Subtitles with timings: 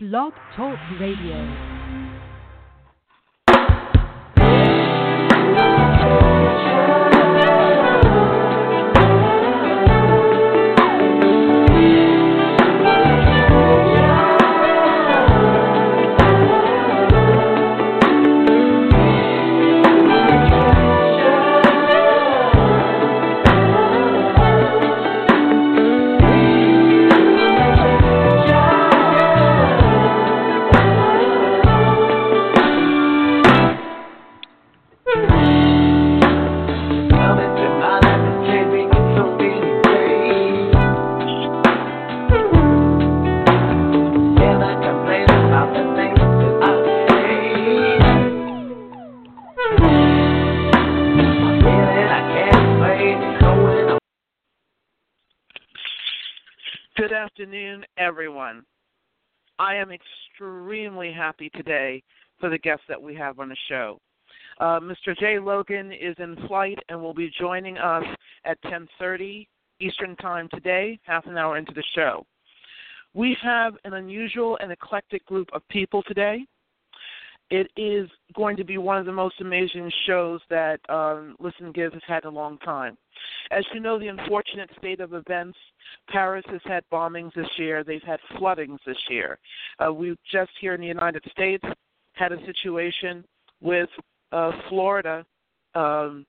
[0.00, 1.77] Blog Talk Radio.
[59.68, 62.02] I am extremely happy today
[62.40, 64.00] for the guests that we have on the show.
[64.58, 65.14] Uh, Mr.
[65.14, 68.04] Jay Logan is in flight and will be joining us
[68.46, 69.46] at 10:30
[69.78, 72.24] Eastern Time today, half an hour into the show.
[73.12, 76.46] We have an unusual and eclectic group of people today.
[77.50, 81.92] It is going to be one of the most amazing shows that um, Listen Give
[81.92, 82.98] has had in a long time.
[83.50, 85.56] As you know, the unfortunate state of events,
[86.08, 87.82] Paris has had bombings this year.
[87.82, 89.38] They've had floodings this year.
[89.84, 91.64] Uh, we just here in the United States
[92.12, 93.24] had a situation
[93.60, 93.88] with
[94.32, 95.24] uh, Florida
[95.74, 96.26] um,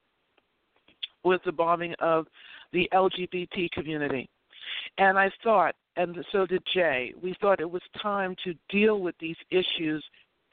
[1.24, 2.28] with the bombing of
[2.72, 4.30] the LGBT community.
[4.98, 9.16] And I thought, and so did Jay, we thought it was time to deal with
[9.20, 10.04] these issues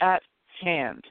[0.00, 0.22] at
[0.60, 1.04] hand.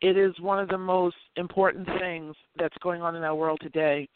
[0.00, 4.08] It is one of the most important things that's going on in our world today.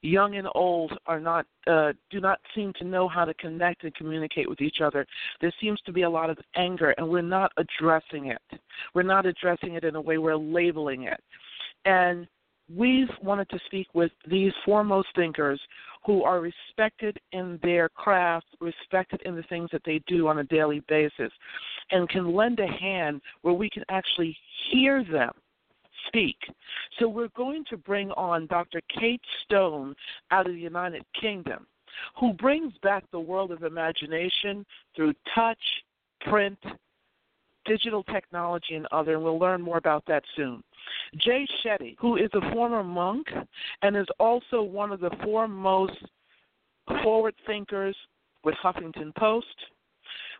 [0.00, 3.94] Young and old are not uh, do not seem to know how to connect and
[3.94, 5.06] communicate with each other.
[5.40, 8.60] There seems to be a lot of anger, and we're not addressing it.
[8.94, 11.20] We're not addressing it in a way we're labeling it.
[11.84, 12.26] And
[12.74, 15.60] we've wanted to speak with these foremost thinkers
[16.04, 20.44] who are respected in their craft, respected in the things that they do on a
[20.44, 21.32] daily basis,
[21.90, 24.36] and can lend a hand where we can actually
[24.70, 25.32] hear them
[26.08, 26.36] speak.
[26.98, 28.80] So we're going to bring on Dr.
[28.98, 29.94] Kate Stone
[30.30, 31.66] out of the United Kingdom,
[32.18, 34.64] who brings back the world of imagination
[34.94, 35.58] through touch,
[36.20, 36.58] print,
[37.64, 40.62] digital technology, and other, and we'll learn more about that soon.
[41.16, 43.26] Jay Shetty, who is a former monk
[43.82, 45.98] and is also one of the foremost
[47.02, 47.96] forward thinkers
[48.44, 49.46] with Huffington Post.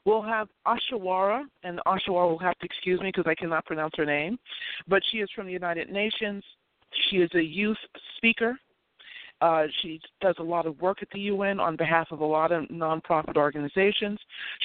[0.07, 4.07] We'll have Ashawara, and Ashawara will have to excuse me because I cannot pronounce her
[4.07, 4.39] name,
[4.87, 6.45] but she is from the United Nations.
[7.11, 7.77] She is a youth
[8.17, 8.57] speaker.
[9.41, 12.53] Uh, she does a lot of work at the UN on behalf of a lot
[12.53, 14.19] of nonprofit organizations.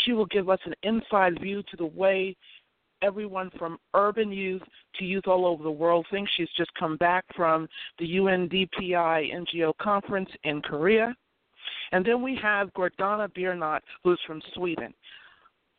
[0.05, 2.37] She will give us an inside view to the way
[3.01, 4.61] everyone from urban youth
[4.99, 6.31] to youth all over the world thinks.
[6.37, 11.15] She's just come back from the UNDPI NGO conference in Korea.
[11.91, 14.93] And then we have Gordana Biernat, who's from Sweden.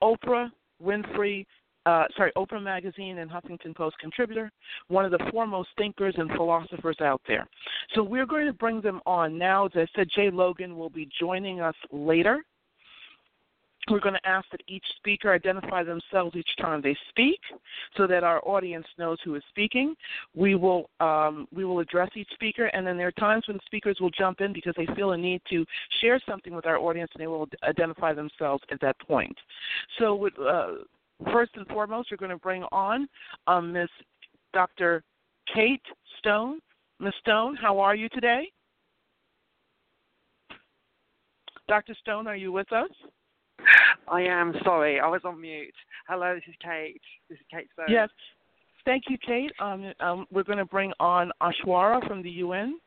[0.03, 0.51] Oprah
[0.83, 1.47] Winfrey,
[1.87, 4.51] uh, sorry, Oprah Magazine and Huffington Post contributor,
[4.89, 7.47] one of the foremost thinkers and philosophers out there.
[7.95, 9.67] So we're going to bring them on now.
[9.67, 12.43] As I said, Jay Logan will be joining us later.
[13.91, 17.41] We're going to ask that each speaker identify themselves each time they speak,
[17.97, 19.97] so that our audience knows who is speaking.
[20.35, 23.99] We will um, we will address each speaker, and then there are times when speakers
[24.01, 25.67] will jump in because they feel a need to
[26.01, 29.37] share something with our audience, and they will identify themselves at that point.
[29.99, 33.09] So, uh, first and foremost, we're going to bring on
[33.49, 33.91] um, Miss
[34.53, 35.03] Dr.
[35.53, 35.83] Kate
[36.19, 36.61] Stone.
[37.01, 37.15] Ms.
[37.21, 38.45] Stone, how are you today?
[41.67, 41.95] Dr.
[42.01, 42.91] Stone, are you with us?
[44.09, 45.75] I am sorry, I was on mute.
[46.09, 47.01] Hello, this is Kate.
[47.29, 47.87] This is Kate Stone.
[47.89, 48.09] Yes.
[48.85, 49.53] Thank you, Kate.
[49.61, 52.79] Um, um, we're going to bring on Ashwara from the UN.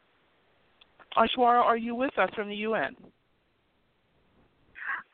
[1.18, 2.96] Ashwara, are you with us from the UN?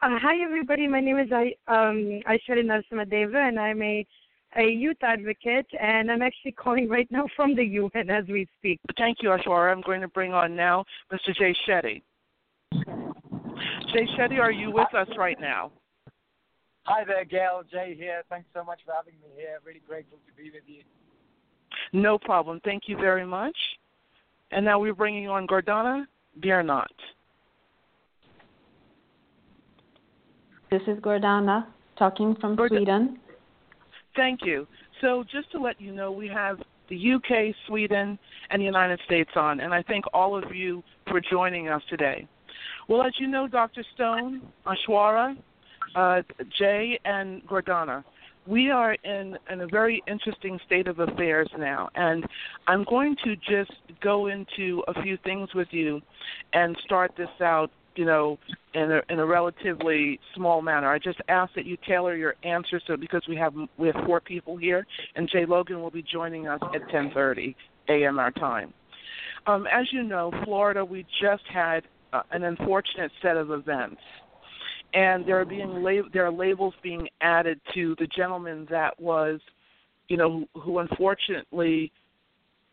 [0.01, 0.87] Uh, hi, everybody.
[0.87, 4.05] My name is I, um, Aishwarya Narasimhadevara, and I'm a,
[4.57, 8.79] a youth advocate, and I'm actually calling right now from the UN as we speak.
[8.97, 9.71] Thank you, Ashwara.
[9.71, 11.35] I'm going to bring on now Mr.
[11.37, 12.01] Jay Shetty.
[13.93, 15.71] Jay Shetty, are you with us right now?
[16.83, 17.61] Hi there, Gail.
[17.69, 18.23] Jay here.
[18.29, 19.59] Thanks so much for having me here.
[19.65, 20.81] Really grateful to be with you.
[21.93, 22.59] No problem.
[22.63, 23.55] Thank you very much.
[24.51, 26.05] And now we're bringing on Gordana
[26.41, 26.85] Biernat.
[30.69, 31.67] This is Gordana
[31.97, 33.19] talking from Gord- Sweden.
[34.15, 34.67] Thank you.
[35.01, 38.17] So, just to let you know, we have the UK, Sweden,
[38.49, 42.27] and the United States on, and I thank all of you for joining us today.
[42.87, 43.83] Well, as you know, Dr.
[43.93, 45.37] Stone, Ashwara,
[45.95, 46.21] uh,
[46.57, 48.03] Jay and Gordana,
[48.47, 52.25] we are in, in a very interesting state of affairs now, and
[52.67, 56.01] I'm going to just go into a few things with you
[56.53, 58.39] and start this out, you know,
[58.73, 60.89] in a, in a relatively small manner.
[60.89, 64.19] I just ask that you tailor your answers so because we have we have four
[64.19, 67.53] people here, and Jay Logan will be joining us at 10:30
[67.89, 68.17] a.m.
[68.17, 68.73] our time.
[69.45, 74.01] Um, as you know, Florida, we just had uh, an unfortunate set of events
[74.93, 79.39] and there are being lab- there are labels being added to the gentleman that was,
[80.07, 81.91] you know, who, unfortunately,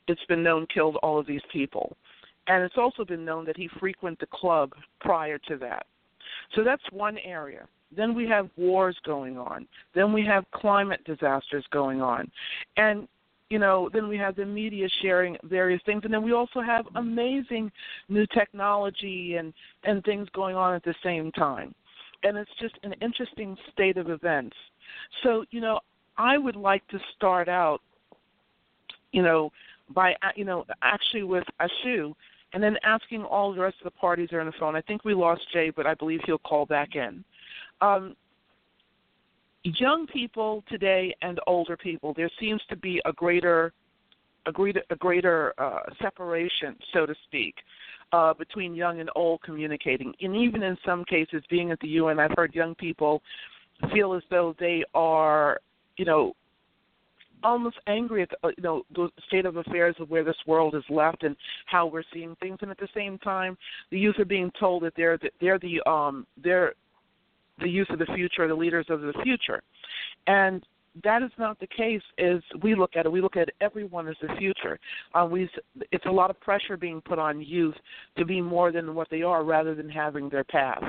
[0.09, 1.97] it's been known killed all of these people,
[2.47, 5.87] and it's also been known that he frequented the club prior to that.
[6.55, 7.69] So that's one area.
[7.95, 9.67] Then we have wars going on.
[9.95, 12.31] Then we have climate disasters going on,
[12.77, 13.07] and
[13.51, 16.87] you know, then we have the media sharing various things, and then we also have
[16.97, 17.71] amazing
[18.09, 19.53] new technology and
[19.85, 21.75] and things going on at the same time
[22.23, 24.57] and it's just an interesting state of events.
[25.23, 25.81] So, you know,
[26.17, 27.81] I would like to start out,
[29.13, 29.51] you know,
[29.95, 32.13] by you know actually with Ashu,
[32.53, 34.77] and then asking all the rest of the parties are on the phone.
[34.77, 37.25] I think we lost Jay, but I believe he'll call back in.
[37.81, 38.15] Um,
[39.79, 43.73] young people today and older people, there seems to be a greater
[44.47, 47.55] a greater, a greater uh, separation, so to speak,
[48.13, 50.15] uh, between young and old communicating.
[50.23, 53.23] And even in some cases, being at the UN, I've heard young people
[53.93, 55.61] feel as though they are,
[55.99, 56.35] you know,
[57.45, 60.75] almost angry at the, uh, you know the state of affairs of where this world
[60.75, 61.37] is left and
[61.67, 62.59] how we're seeing things.
[62.63, 63.57] And at the same time,
[63.91, 66.75] the youth are being told that they're the, they're the um they're
[67.61, 69.63] the youth of the future, the leaders of the future,
[70.27, 70.65] and
[71.05, 73.13] that is not the case as we look at it.
[73.13, 74.79] We look at everyone as the future.
[75.15, 75.49] Uh, we,
[75.93, 77.75] it's a lot of pressure being put on youth
[78.17, 80.83] to be more than what they are rather than having their path.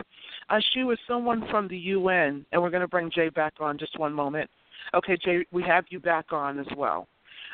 [0.50, 3.78] Uh, she was someone from the UN, and we're going to bring Jay back on
[3.78, 4.50] just one moment.
[4.94, 7.08] Okay, Jay, we have you back on as well.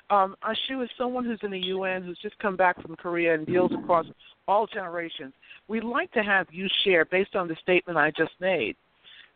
[0.09, 3.45] Um, Ashu is someone who's in the UN who's just come back from Korea and
[3.45, 4.05] deals across
[4.47, 5.33] all generations.
[5.67, 8.75] We'd like to have you share, based on the statement I just made,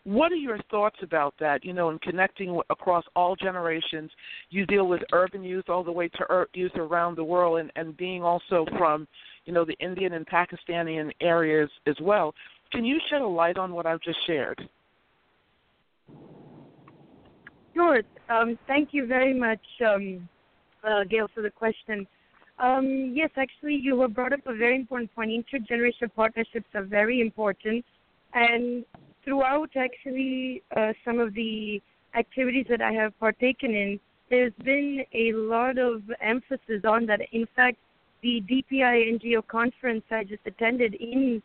[0.06, 1.63] what are your thoughts about that?
[1.63, 4.10] You know, in connecting across all generations,
[4.50, 7.96] you deal with urban youth all the way to youth around the world, and, and
[7.98, 9.07] being also from,
[9.46, 12.34] you know, the Indian and Pakistani areas as well.
[12.72, 14.68] Can you shed a light on what I've just shared?
[17.74, 18.02] Sure.
[18.30, 20.28] Um, thank you very much, um,
[20.84, 22.07] uh, Gail, for the question.
[22.60, 25.31] Um, yes, actually, you have brought up a very important point.
[25.31, 27.86] Intergenerational partnerships are very important,
[28.34, 28.84] and
[29.30, 31.80] throughout actually uh, some of the
[32.16, 34.00] activities that I have partaken in,
[34.31, 37.22] there's been a lot of emphasis on that.
[37.31, 37.78] In fact,
[38.24, 41.44] the DPI NGO conference I just attended in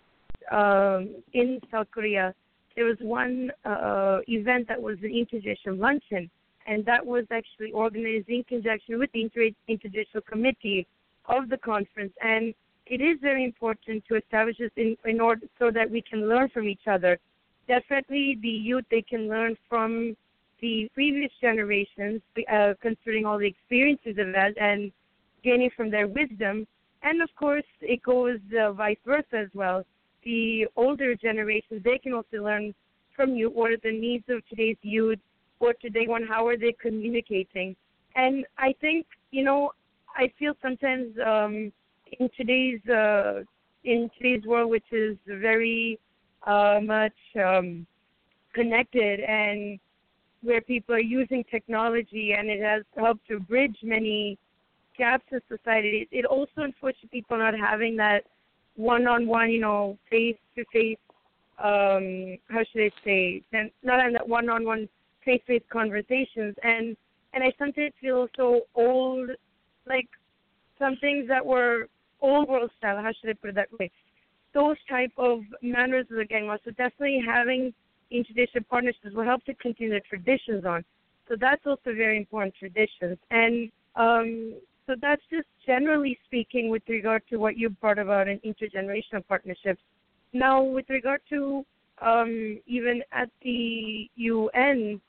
[0.50, 2.34] um, in South Korea,
[2.76, 6.30] there was one uh, event that was an intergenerational luncheon,
[6.66, 10.86] and that was actually organized in conjunction with the inter- intergenerational committee
[11.26, 12.12] of the conference.
[12.22, 12.54] And
[12.86, 16.50] it is very important to establish this in, in order so that we can learn
[16.50, 17.18] from each other
[17.66, 20.16] definitely the youth they can learn from
[20.60, 22.22] the previous generations,
[22.52, 24.92] uh, considering all the experiences of that and
[25.42, 26.66] gaining from their wisdom.
[27.02, 29.84] And of course, it goes uh, vice versa as well.
[30.24, 32.74] The older generations they can also learn
[33.14, 35.18] from you what are the needs of today's youth,
[35.58, 37.76] what do they want, how are they communicating.
[38.16, 39.72] And I think you know,
[40.16, 41.72] I feel sometimes um,
[42.18, 43.42] in today's uh,
[43.84, 45.98] in today's world, which is very
[46.46, 47.86] uh, much um,
[48.54, 49.78] connected and
[50.42, 54.38] where people are using technology and it has helped to bridge many
[54.96, 56.06] gaps in society.
[56.12, 58.24] It also unfortunately people not having that
[58.76, 60.98] one-on-one, you know, face-to-face.
[61.62, 63.42] Um, how should I say?
[63.82, 64.88] Not having that one-on-one
[65.24, 66.96] face-to-face conversations, and
[67.32, 69.30] and I sometimes feel so old,
[69.86, 70.08] like
[70.78, 71.88] some things that were
[72.20, 72.96] old world style.
[72.96, 73.90] How should I put it that way?
[74.54, 77.74] Those type of manners of the gang So definitely having
[78.12, 80.84] intergenerational partnerships will help to continue the traditions on.
[81.28, 83.18] So that's also very important traditions.
[83.30, 84.54] And um,
[84.86, 89.80] so that's just generally speaking with regard to what you brought about in intergenerational partnerships.
[90.32, 91.64] Now, with regard to
[92.02, 95.00] um, even at the UN,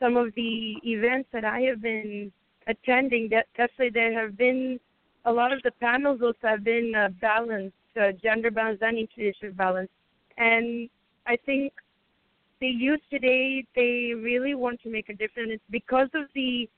[0.00, 2.32] some of the events that I have been
[2.66, 4.78] attending, that definitely there have been
[5.24, 9.54] a lot of the panels also have been uh, balanced uh, gender balance and interracial
[9.56, 9.90] balance.
[10.38, 10.88] And
[11.26, 11.72] I think
[12.60, 16.68] the youth today they really want to make a difference because of the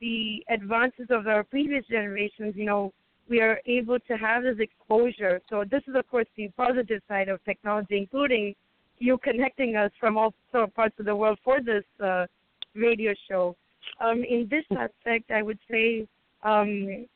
[0.00, 2.54] the advances of our previous generations.
[2.56, 2.92] You know,
[3.28, 5.40] we are able to have this exposure.
[5.48, 8.54] So this is of course the positive side of technology, including
[8.98, 10.34] you connecting us from all
[10.74, 12.26] parts of the world for this uh,
[12.74, 13.56] radio show.
[14.00, 16.06] Um, in this aspect, I would say,
[16.42, 17.06] um,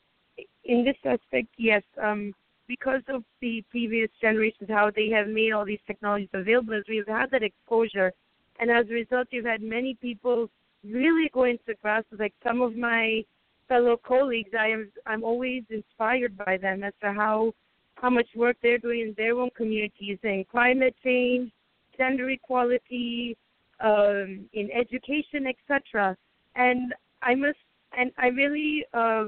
[0.65, 2.35] in this aspect, yes, um,
[2.69, 7.09] because of the previous generations, how they have made all these technologies available, as we've
[7.09, 8.13] had that exposure,
[8.61, 10.49] and as a result, you've had many people
[10.85, 12.07] really go into grasp.
[12.19, 13.25] Like some of my
[13.69, 17.55] fellow colleagues, I am I'm always inspired by them as to how
[17.95, 21.51] how much work they're doing in their own communities in climate change,
[21.97, 23.37] gender equality,
[23.81, 26.17] um, in education, etc.
[26.55, 27.59] And I must
[27.97, 29.27] and I really uh,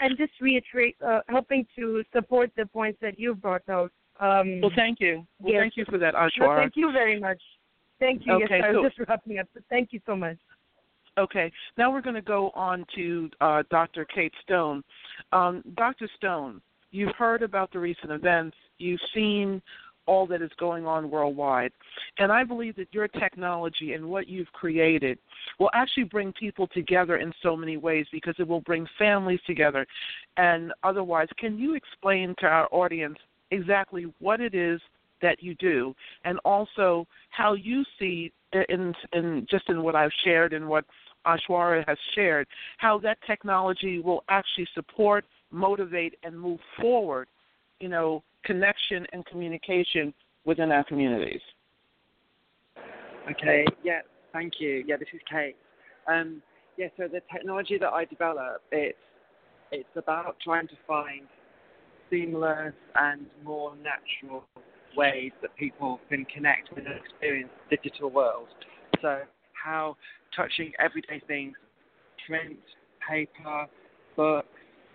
[0.00, 3.92] and just reiterate, uh, helping to support the points that you brought out.
[4.20, 5.26] Um, well, thank you.
[5.40, 5.62] Well, yes.
[5.62, 6.48] thank you for that, Ashwar.
[6.48, 7.40] Well, thank you very much.
[7.98, 8.34] Thank you.
[8.34, 9.48] Okay, yes, I so- was just wrapping up.
[9.54, 10.38] But thank you so much.
[11.18, 14.04] Okay, now we're going to go on to uh, Dr.
[14.06, 14.82] Kate Stone.
[15.32, 16.08] Um, Dr.
[16.16, 19.60] Stone, you've heard about the recent events, you've seen
[20.10, 21.72] all that is going on worldwide,
[22.18, 25.18] and I believe that your technology and what you've created
[25.60, 29.86] will actually bring people together in so many ways because it will bring families together.
[30.36, 33.18] And otherwise, can you explain to our audience
[33.52, 34.80] exactly what it is
[35.22, 38.32] that you do, and also how you see
[38.68, 40.84] in, in just in what I've shared and what
[41.24, 42.48] Ashwara has shared,
[42.78, 47.28] how that technology will actually support, motivate, and move forward,
[47.78, 50.12] you know, connection and communication
[50.44, 51.40] within our communities.
[53.30, 54.00] Okay, yeah,
[54.32, 54.82] thank you.
[54.86, 55.56] Yeah, this is Kate.
[56.08, 56.42] Um,
[56.76, 58.98] yeah, so the technology that I develop, it's
[59.72, 61.22] it's about trying to find
[62.10, 64.44] seamless and more natural
[64.96, 68.48] ways that people can connect with and experience the digital world.
[69.00, 69.20] So
[69.52, 69.96] how
[70.34, 71.54] touching everyday things,
[72.26, 72.58] print,
[73.08, 73.66] paper,
[74.16, 74.48] books,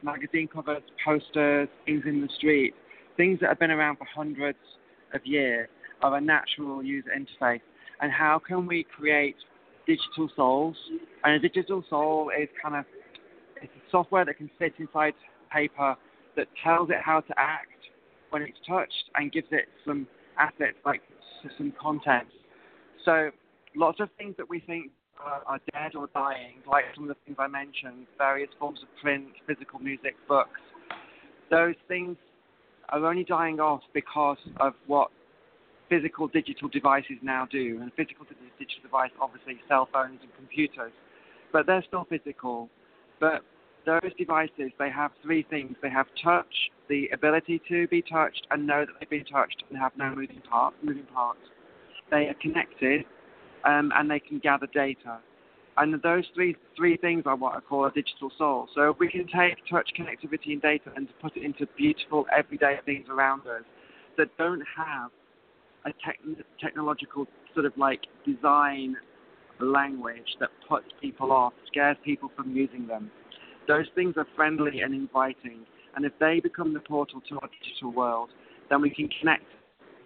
[0.03, 2.73] magazine covers, posters, things in the street,
[3.17, 4.59] things that have been around for hundreds
[5.13, 5.67] of years
[6.01, 7.61] are a natural user interface.
[8.01, 9.35] And how can we create
[9.87, 10.75] digital souls?
[11.23, 12.85] And a digital soul is kind of
[13.61, 15.13] it's software that can sit inside
[15.51, 15.95] paper
[16.35, 17.69] that tells it how to act
[18.29, 20.07] when it's touched and gives it some
[20.37, 21.01] assets like
[21.57, 22.27] some content.
[23.05, 23.29] So
[23.75, 24.91] lots of things that we think
[25.23, 28.89] are, are dead or dying, like some of the things I mentioned, various forms of
[29.01, 30.59] print, physical music, books.
[31.49, 32.17] Those things
[32.89, 35.09] are only dying off because of what
[35.89, 37.79] physical digital devices now do.
[37.81, 40.91] And physical digital device, obviously, cell phones and computers,
[41.51, 42.69] but they're still physical.
[43.19, 43.43] But
[43.85, 45.75] those devices, they have three things.
[45.81, 49.77] They have touch, the ability to be touched and know that they've been touched and
[49.77, 51.39] have no moving, part, moving parts.
[52.11, 53.05] They are connected
[53.63, 55.19] um, and they can gather data.
[55.77, 58.67] And those three three things are what I call a digital soul.
[58.73, 62.79] So if we can take touch, connectivity, and data and put it into beautiful everyday
[62.85, 63.63] things around us
[64.17, 65.11] that don't have
[65.85, 66.17] a tech,
[66.61, 68.95] technological sort of like design
[69.59, 73.11] language that puts people off, scares people from using them.
[73.67, 75.65] Those things are friendly and inviting.
[75.95, 78.29] And if they become the portal to our digital world,
[78.69, 79.45] then we can connect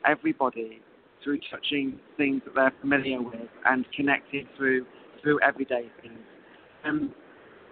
[0.06, 0.82] everybody
[1.24, 4.86] through touching things that they're familiar with and connecting through
[5.22, 6.20] through everyday things.
[6.86, 7.14] Um,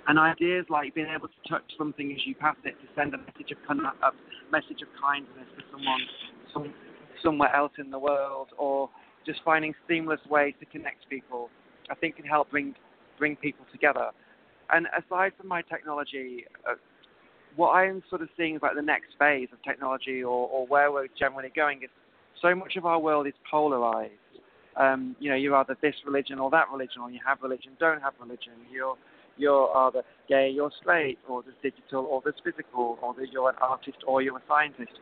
[0.08, 3.18] and ideas like being able to touch something as you pass it to send a
[3.18, 6.02] message of a message of kindness to someone
[6.54, 6.74] some,
[7.22, 8.90] somewhere else in the world, or
[9.26, 11.50] just finding seamless ways to connect people,
[11.90, 12.74] I think can help bring
[13.18, 14.12] bring people together.
[14.72, 16.76] And aside from my technology, uh,
[17.56, 20.92] what I'm sort of seeing is like the next phase of technology, or, or where
[20.92, 21.90] we're generally going, is
[22.42, 24.14] so much of our world is polarized.
[24.80, 28.02] Um, you know, you're either this religion or that religion, or you have religion, don't
[28.02, 28.54] have religion.
[28.72, 28.96] You're
[29.38, 33.56] you're either gay, you're straight, or there's digital, or there's physical, or that you're an
[33.62, 35.00] artist or you're a scientist.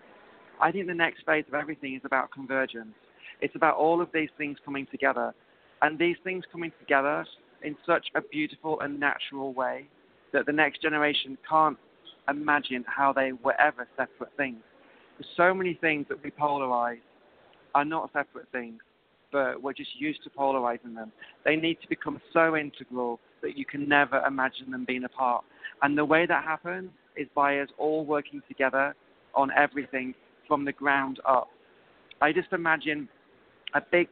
[0.61, 2.95] I think the next phase of everything is about convergence.
[3.41, 5.33] It's about all of these things coming together,
[5.81, 7.25] and these things coming together
[7.63, 9.87] in such a beautiful and natural way
[10.33, 11.77] that the next generation can't
[12.29, 14.57] imagine how they were ever separate things.
[15.17, 16.99] There's so many things that we polarize
[17.73, 18.81] are not separate things,
[19.61, 21.11] we're just used to polarizing them.
[21.43, 25.43] They need to become so integral that you can never imagine them being apart.
[25.81, 28.95] And the way that happens is by us all working together
[29.33, 30.13] on everything
[30.47, 31.49] from the ground up.
[32.21, 33.09] I just imagine
[33.73, 34.07] a big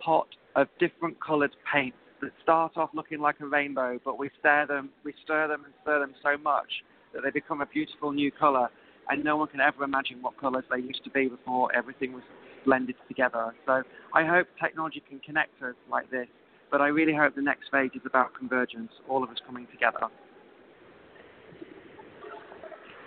[0.00, 0.26] pot
[0.56, 4.90] of different colored paints that start off looking like a rainbow, but we stir them,
[5.04, 6.68] we stir them and stir them so much
[7.12, 8.68] that they become a beautiful new color,
[9.08, 12.22] and no one can ever imagine what colors they used to be before everything was
[12.64, 13.52] blended together.
[13.66, 13.82] So
[14.14, 16.26] I hope technology can connect us like this,
[16.70, 20.06] but I really hope the next phase is about convergence, all of us coming together.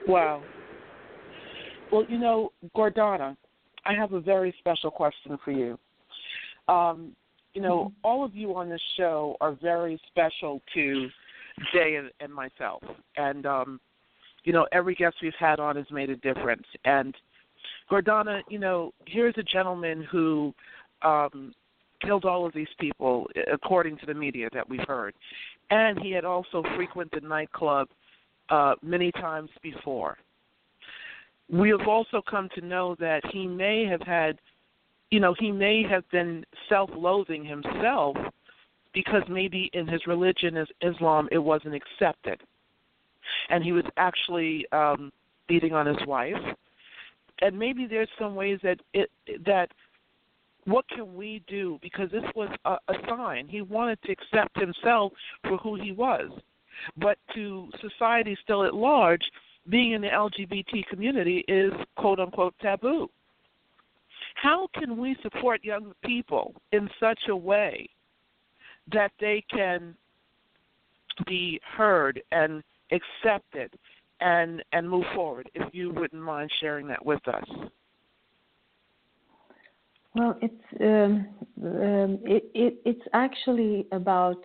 [0.08, 0.44] Wow.
[1.92, 3.36] Well, you know, Gordana,
[3.86, 5.78] I have a very special question for you.
[6.68, 7.16] Um,
[7.54, 11.08] you know, all of you on this show are very special to
[11.74, 12.84] Jay and, and myself,
[13.16, 13.80] and um,
[14.46, 16.66] you know, every guest we've had on has made a difference.
[16.86, 17.14] And
[17.92, 20.54] Gordana, you know, here's a gentleman who
[21.02, 21.54] um,
[22.02, 25.14] killed all of these people, according to the media that we've heard,
[25.70, 27.90] and he had also frequented nightclub
[28.50, 30.18] uh, many times before.
[31.52, 34.40] We have also come to know that he may have had
[35.12, 38.18] you know, he may have been self loathing himself
[38.94, 42.42] because maybe in his religion as Islam it wasn't accepted.
[43.50, 45.12] And he was actually um
[45.48, 46.42] beating on his wife.
[47.42, 49.12] And maybe there's some ways that it
[49.46, 49.70] that
[50.66, 53.48] what can we do because this was a, a sign.
[53.48, 55.14] He wanted to accept himself
[55.44, 56.32] for who he was.
[56.98, 59.24] But to society still at large,
[59.70, 63.10] being in the LGBT community is quote unquote taboo.
[64.36, 67.90] How can we support young people in such a way
[68.92, 69.96] that they can
[71.26, 72.62] be heard and
[72.96, 73.74] accepted
[74.22, 75.50] and and move forward?
[75.54, 77.44] If you wouldn't mind sharing that with us.
[80.16, 81.28] Well, it's um,
[81.64, 84.42] um, it, it, it's actually about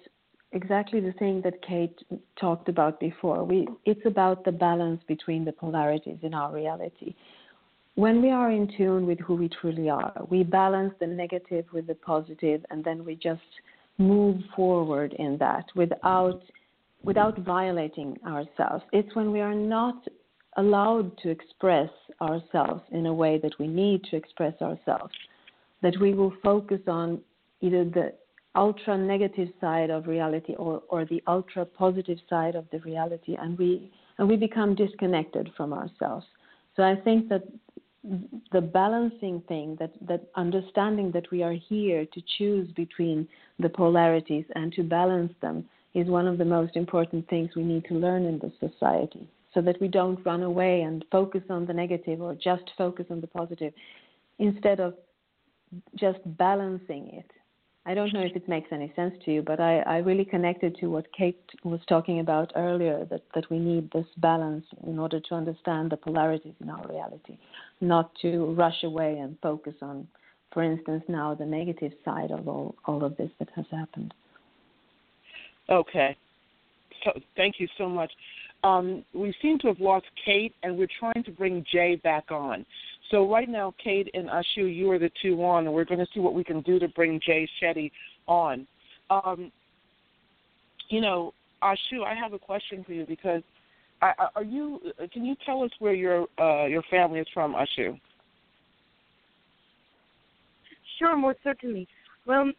[0.52, 1.96] exactly the thing that Kate
[2.40, 3.44] talked about before.
[3.44, 7.14] We it's about the balance between the polarities in our reality
[8.00, 11.86] when we are in tune with who we truly are, we balance the negative with
[11.86, 13.42] the positive, and then we just
[13.98, 16.42] move forward in that without
[17.02, 18.84] without violating ourselves.
[18.92, 20.06] It's when we are not
[20.56, 21.90] allowed to express
[22.20, 25.12] ourselves in a way that we need to express ourselves
[25.82, 27.20] that we will focus on
[27.60, 28.12] either the
[28.56, 33.56] ultra negative side of reality or, or the ultra positive side of the reality and
[33.58, 36.26] we and we become disconnected from ourselves.
[36.76, 37.42] So I think that
[38.52, 43.28] the balancing thing that that understanding that we are here to choose between
[43.58, 45.64] the polarities and to balance them
[45.94, 49.60] is one of the most important things we need to learn in this society so
[49.60, 53.26] that we don't run away and focus on the negative or just focus on the
[53.26, 53.72] positive
[54.38, 54.94] instead of
[55.96, 57.30] just balancing it
[57.86, 60.76] I don't know if it makes any sense to you, but I, I really connected
[60.76, 65.18] to what Kate was talking about earlier that, that we need this balance in order
[65.18, 67.38] to understand the polarities in our reality,
[67.80, 70.06] not to rush away and focus on,
[70.52, 74.12] for instance, now the negative side of all, all of this that has happened.
[75.70, 76.16] Okay.
[77.04, 78.10] So, thank you so much.
[78.62, 82.66] Um, we seem to have lost Kate, and we're trying to bring Jay back on.
[83.10, 86.06] So right now, Kate and Ashu, you are the two on, and we're going to
[86.14, 87.90] see what we can do to bring Jay Shetty
[88.26, 88.66] on.
[89.08, 89.50] Um,
[90.90, 93.42] you know, Ashu, I have a question for you because
[94.02, 94.80] I, are you?
[95.12, 97.98] Can you tell us where your uh, your family is from, Ashu?
[100.98, 101.88] Sure, most certainly.
[102.26, 102.50] Well,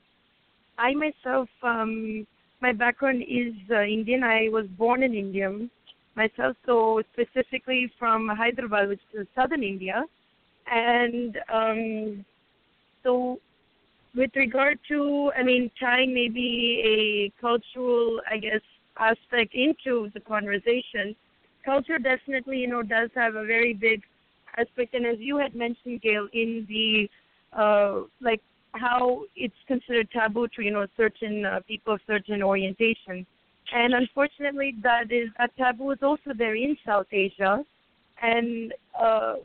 [0.78, 2.28] I myself, um,
[2.62, 4.24] my background is uh, Indian.
[4.24, 5.52] I was born in India
[6.16, 10.04] myself, so specifically from Hyderabad, which is southern India.
[10.72, 12.26] And um,
[13.04, 13.40] so,
[14.16, 18.62] with regard to, I mean, tying maybe a cultural, I guess,
[18.98, 21.16] aspect into the conversation,
[21.66, 24.04] culture definitely, you know, does have a very big
[24.58, 24.94] aspect.
[24.94, 27.10] And as you had mentioned, Gail, in the
[27.58, 28.42] uh, like
[28.74, 33.26] how it's considered taboo to, you know, certain uh, people of certain orientation.
[33.74, 37.64] And unfortunately, that is that taboo is also there in South Asia,
[38.22, 39.36] and uh,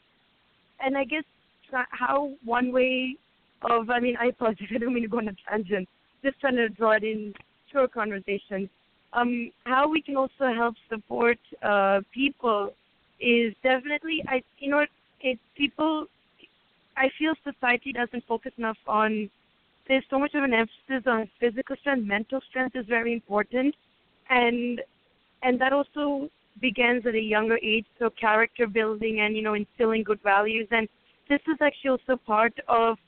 [0.80, 1.24] and I guess
[1.90, 3.16] how one way
[3.62, 5.88] of I mean I apologize I don't mean to go on a tangent
[6.24, 7.34] just trying to draw it in
[7.72, 8.68] to our conversation
[9.12, 12.72] um, how we can also help support uh, people
[13.20, 14.84] is definitely I you know
[15.20, 16.06] it people
[16.96, 19.30] I feel society doesn't focus enough on
[19.88, 23.74] there's so much of an emphasis on physical strength mental strength is very important
[24.30, 24.80] and
[25.42, 26.28] and that also
[26.60, 30.66] begins at a younger age, so character building and you know instilling good values.
[30.70, 30.88] And
[31.28, 32.98] this is actually also part of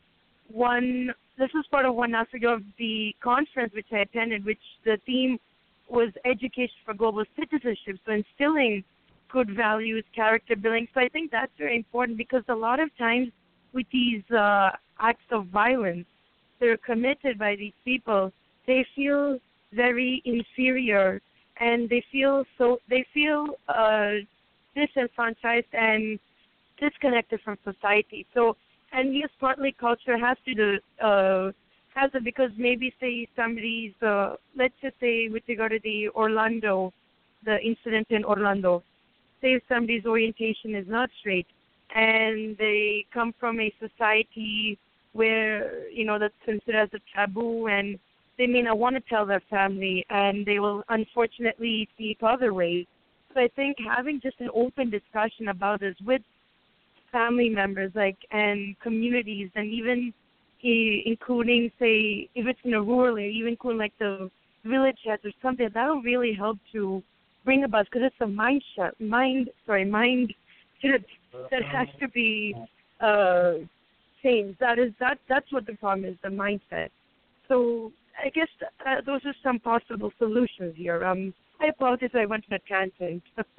[0.50, 1.12] one.
[1.38, 5.38] This is part of one aspect of the conference which I attended, which the theme
[5.88, 7.96] was education for global citizenship.
[8.04, 8.84] So instilling
[9.30, 10.88] good values, character building.
[10.94, 13.30] So I think that's very important because a lot of times
[13.72, 16.06] with these uh, acts of violence.
[16.60, 18.32] That are committed by these people,
[18.66, 19.38] they feel
[19.72, 21.20] very inferior
[21.60, 24.14] and they feel so they feel uh,
[24.74, 26.18] disenfranchised and
[26.80, 28.26] disconnected from society.
[28.34, 28.56] So,
[28.92, 31.52] and yes, partly culture has to do uh,
[31.94, 36.92] has it because maybe say somebody's uh, let's just say with regard to the Orlando,
[37.44, 38.82] the incident in Orlando,
[39.40, 41.46] say somebody's orientation is not straight
[41.94, 44.78] and they come from a society
[45.12, 47.98] where you know that's considered as a taboo, and
[48.36, 52.86] they may not want to tell their family, and they will unfortunately seek other ways.
[53.34, 56.22] So I think having just an open discussion about this with
[57.10, 60.12] family members, like and communities, and even
[60.62, 64.30] including, say, if it's in a rural area, even including like the
[64.64, 67.02] village heads or something, that'll really help to
[67.44, 70.34] bring about because it's a mind shift, mind, sorry, mind
[70.80, 71.06] shift
[71.50, 72.54] that has to be
[73.00, 73.54] uh,
[74.22, 74.58] changed.
[74.60, 76.88] That is that that's what the problem is, the mindset.
[77.48, 78.48] So I guess
[78.86, 81.04] uh, those are some possible solutions here.
[81.04, 83.22] Um, I apologize, I went on a tangent.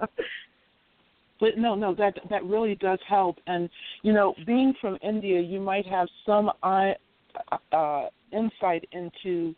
[1.39, 3.37] but no, no, that that really does help.
[3.47, 3.69] And
[4.03, 6.91] you know, being from India, you might have some uh,
[7.71, 9.55] uh, insight into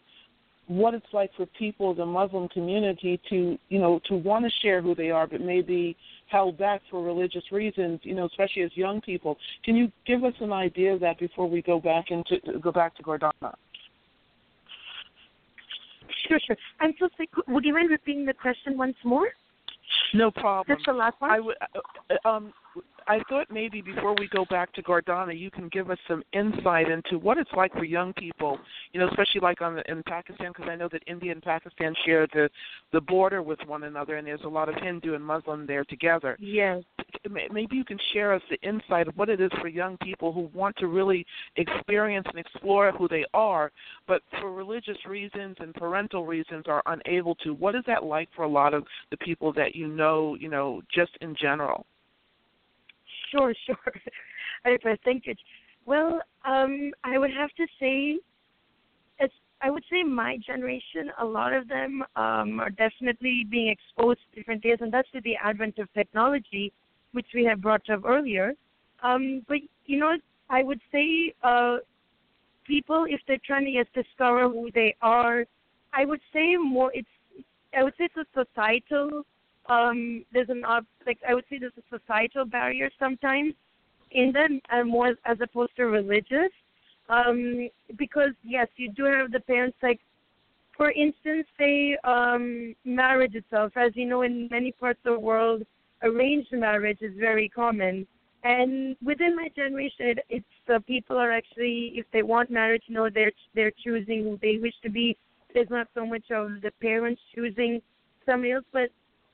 [0.71, 4.51] what it's like for people, in the Muslim community, to you know to want to
[4.61, 7.99] share who they are, but maybe held back for religious reasons.
[8.03, 9.37] You know, especially as young people.
[9.65, 12.95] Can you give us an idea of that before we go back into go back
[12.95, 13.53] to Gordana?
[16.27, 16.57] Sure, sure.
[16.79, 17.29] I'm so sorry.
[17.47, 19.27] Would you mind repeating the question once more?
[20.13, 20.77] No problem.
[20.77, 21.31] Just the last one.
[21.31, 21.55] I w-
[22.25, 22.53] uh, um,
[23.07, 26.89] I thought maybe before we go back to Gordana, you can give us some insight
[26.89, 28.59] into what it's like for young people,
[28.93, 31.93] you know, especially like on the, in Pakistan, because I know that India and Pakistan
[32.05, 32.49] share the
[32.91, 36.37] the border with one another, and there's a lot of Hindu and Muslim there together.
[36.39, 36.83] Yes.
[37.29, 40.49] Maybe you can share us the insight of what it is for young people who
[40.53, 43.71] want to really experience and explore who they are,
[44.07, 47.53] but for religious reasons and parental reasons are unable to.
[47.53, 50.81] What is that like for a lot of the people that you know, you know,
[50.93, 51.85] just in general?
[53.31, 53.93] Sure, sure.
[54.65, 55.37] I think it.
[55.85, 58.19] Well, um, I would have to say,
[59.19, 59.33] it's.
[59.63, 64.39] I would say my generation, a lot of them um, are definitely being exposed to
[64.39, 66.73] different days, and that's with the advent of technology,
[67.11, 68.53] which we have brought up earlier.
[69.03, 70.17] Um, but you know,
[70.49, 71.77] I would say uh,
[72.65, 75.45] people, if they're trying to just discover who they are,
[75.93, 76.91] I would say more.
[76.93, 77.07] It's.
[77.73, 79.25] I would say it's a societal
[79.67, 83.53] um, there's an uh, like I would say there's a societal barrier sometimes
[84.11, 86.51] in them, and more as opposed to religious.
[87.09, 89.99] Um, because yes, you do have the parents like,
[90.77, 93.73] for instance, say um, marriage itself.
[93.75, 95.63] As you know, in many parts of the world,
[96.03, 98.07] arranged marriage is very common.
[98.43, 102.95] And within my generation, it, it's uh, people are actually, if they want marriage, you
[102.95, 105.15] know, they're they're choosing who they wish to be.
[105.53, 107.81] There's not so much of the parents choosing
[108.25, 108.89] somebody else, but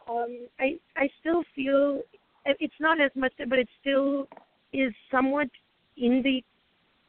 [0.09, 2.01] um, I I still feel
[2.45, 4.27] it's not as much, but it still
[4.73, 5.49] is somewhat
[5.97, 6.43] in the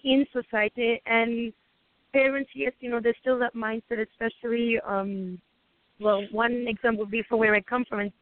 [0.05, 1.53] in society and
[2.13, 2.51] parents.
[2.55, 4.81] Yes, you know, there's still that mindset, especially.
[4.81, 5.41] um
[6.01, 8.13] Well, one example would be from where I come from in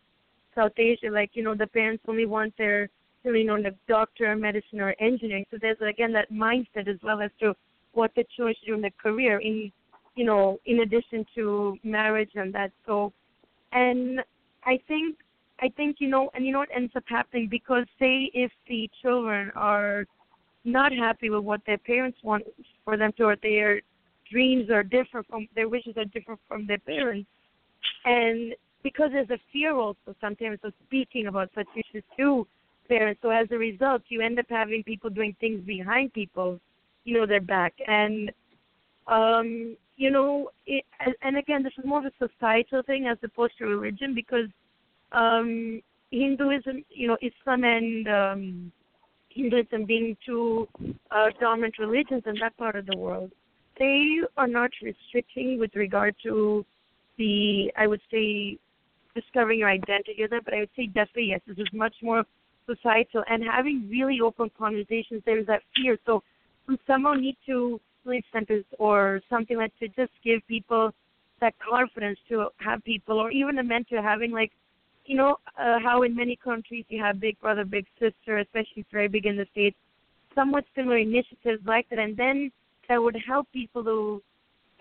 [0.54, 1.10] South Asia.
[1.10, 2.88] Like you know, the parents only want their
[3.24, 5.46] you know, the doctor, medicine, or engineering.
[5.50, 7.54] So there's again that mindset as well as to
[7.92, 9.72] what the choice to do in the career in
[10.16, 12.72] you know, in addition to marriage and that.
[12.86, 13.12] So,
[13.72, 14.20] and
[14.66, 15.16] I think
[15.60, 18.90] I think you know, and you know what ends up happening because say if the
[19.00, 20.04] children are
[20.64, 22.42] not happy with what their parents want
[22.84, 23.80] for them to, or their
[24.30, 27.28] dreams are different from their wishes are different from their parents,
[28.04, 32.46] and because there's a fear also sometimes of speaking about such issues to
[32.88, 33.20] parents.
[33.22, 36.60] So as a result, you end up having people doing things behind people,
[37.04, 38.30] you know, their back, and
[39.08, 40.84] um, you know, it,
[41.22, 44.48] and again, this is more of a societal thing as opposed to religion because
[45.12, 48.72] um, Hinduism, you know, Islam and um,
[49.30, 50.68] Hinduism being two
[51.10, 53.30] uh, dominant religions in that part of the world,
[53.78, 56.64] they are not restricting with regard to
[57.18, 58.58] the, I would say,
[59.14, 62.24] discovering your identity or but I would say definitely yes, this is much more
[62.66, 65.22] societal and having really open conversations.
[65.24, 66.22] There's that fear, so
[66.68, 70.92] we somehow need to sleep centers or something like to just give people
[71.40, 74.52] that confidence to have people or even a mentor having like
[75.04, 78.88] you know uh, how in many countries you have big brother big sister especially it's
[78.90, 79.76] very big in the states
[80.36, 81.98] somewhat similar initiatives like that.
[81.98, 82.52] And then
[82.88, 84.22] that would help people to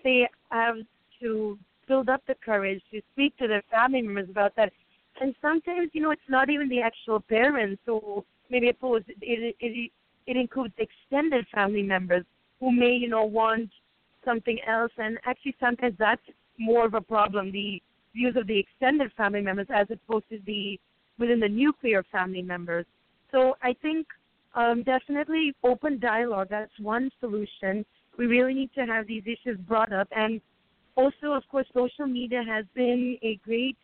[0.04, 0.76] they have
[1.20, 1.58] to
[1.88, 4.72] build up the courage to speak to their family members about that.
[5.20, 9.90] And sometimes you know it's not even the actual parents or maybe it it, it,
[10.26, 12.24] it includes extended family members
[12.60, 13.70] who may, you know, want
[14.24, 14.92] something else.
[14.98, 16.22] And actually, sometimes that's
[16.58, 17.82] more of a problem the
[18.14, 20.78] views of the extended family members as opposed to the
[21.18, 22.86] within the nuclear family members.
[23.30, 24.06] So I think
[24.54, 26.48] um, definitely open dialogue.
[26.50, 27.84] That's one solution.
[28.18, 30.40] We really need to have these issues brought up, and
[30.96, 33.76] also, of course, social media has been a great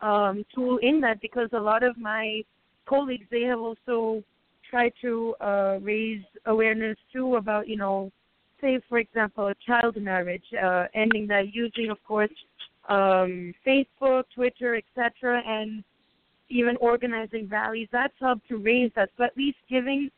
[0.00, 2.42] um, tool in that because a lot of my
[2.86, 4.22] colleagues they have also
[4.68, 8.10] tried to uh, raise awareness too about you know
[8.60, 12.30] say, for example, a child marriage, uh, ending that using, of course,
[12.88, 15.84] um, Facebook, Twitter, etc., and
[16.48, 17.88] even organizing rallies.
[17.92, 19.08] That's helped to raise us.
[19.16, 20.10] But at least giving,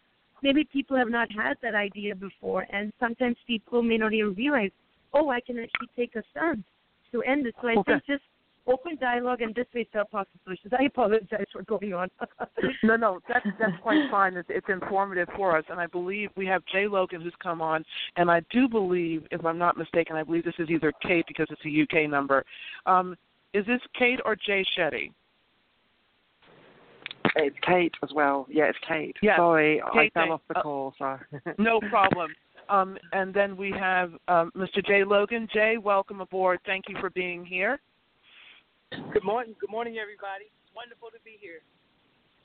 [0.42, 4.70] maybe people have not had that idea before, and sometimes people may not even realize,
[5.12, 6.64] oh, I can actually take a stand
[7.12, 7.52] to end this.
[7.60, 7.92] So I Okay.
[7.92, 8.24] think just
[8.66, 10.72] open dialogue and this way there are possible solutions.
[10.78, 12.08] I apologize for going on.
[12.84, 14.36] No, no, that's that's quite fine.
[14.36, 17.84] It's, it's informative for us, and I believe we have Jay Logan who's come on,
[18.16, 21.46] and I do believe, if I'm not mistaken, I believe this is either Kate because
[21.50, 22.44] it's a UK number.
[22.86, 23.16] Um,
[23.54, 25.12] is this Kate or Jay Shetty?
[27.36, 28.46] It's Kate as well.
[28.50, 29.16] Yeah, it's Kate.
[29.22, 30.94] Yes, Sorry, I fell thank- off the uh, call.
[30.98, 31.18] So.
[31.58, 32.32] No problem.
[32.68, 34.84] Um, and then we have um, Mr.
[34.84, 35.48] Jay Logan.
[35.52, 36.60] Jay, welcome aboard.
[36.66, 37.80] Thank you for being here.
[39.12, 39.54] Good morning.
[39.60, 40.44] Good morning, everybody.
[40.44, 41.60] It's wonderful to be here.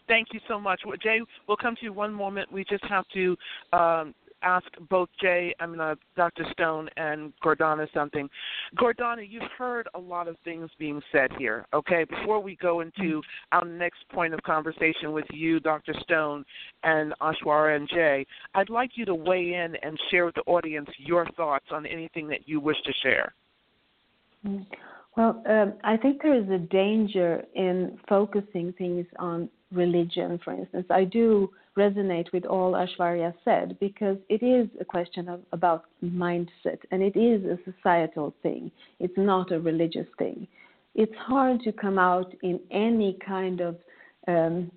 [0.07, 0.81] Thank you so much.
[0.85, 2.51] Well, Jay, we'll come to you one moment.
[2.51, 3.35] We just have to
[3.73, 6.45] um, ask both Jay, I mean, uh, Dr.
[6.51, 8.29] Stone and Gordana something.
[8.77, 12.05] Gordana, you've heard a lot of things being said here, okay?
[12.05, 15.93] Before we go into our next point of conversation with you, Dr.
[16.01, 16.45] Stone,
[16.83, 20.89] and Ashwara and Jay, I'd like you to weigh in and share with the audience
[20.97, 23.33] your thoughts on anything that you wish to share.
[25.17, 30.85] Well, um, I think there is a danger in focusing things on religion, for instance.
[30.91, 36.77] I do resonate with all Ashwarya said because it is a question of, about mindset
[36.91, 38.71] and it is a societal thing.
[38.99, 40.47] It's not a religious thing.
[40.93, 43.77] It's hard to come out in any kind of
[44.27, 44.71] um,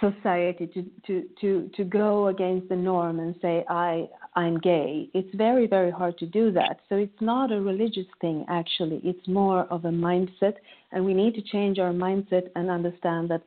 [0.00, 5.10] society to, to, to, to go against the norm and say I I'm gay.
[5.14, 6.76] It's very very hard to do that.
[6.88, 9.00] So it's not a religious thing actually.
[9.02, 10.54] It's more of a mindset,
[10.92, 13.42] and we need to change our mindset and understand that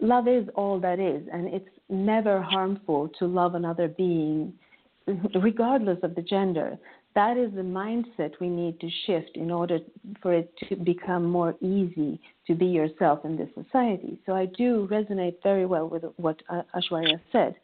[0.00, 4.52] love is all that is, and it's never harmful to love another being,
[5.48, 6.76] regardless of the gender.
[7.14, 9.78] That is the mindset we need to shift in order
[10.22, 14.18] for it to become more easy to be yourself in this society.
[14.26, 17.54] So I do resonate very well with what uh, Ashwarya said.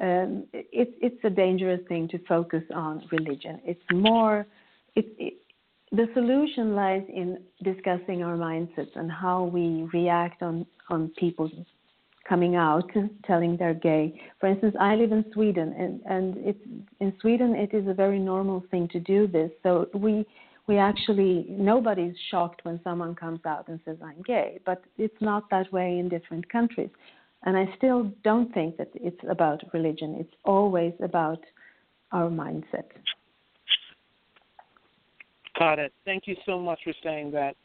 [0.00, 3.60] Um, it, it's a dangerous thing to focus on religion.
[3.64, 4.46] It's more,
[4.96, 5.34] it, it,
[5.92, 11.48] the solution lies in discussing our mindsets and how we react on, on people
[12.28, 12.90] coming out
[13.24, 14.20] telling they're gay.
[14.40, 16.58] For instance, I live in Sweden, and and it's
[17.00, 19.50] in Sweden it is a very normal thing to do this.
[19.62, 20.26] So we
[20.66, 25.48] we actually nobody's shocked when someone comes out and says I'm gay, but it's not
[25.50, 26.90] that way in different countries.
[27.44, 30.16] And I still don't think that it's about religion.
[30.18, 31.40] It's always about
[32.12, 32.84] our mindset.
[35.58, 35.92] Got it.
[36.04, 37.56] Thank you so much for saying that.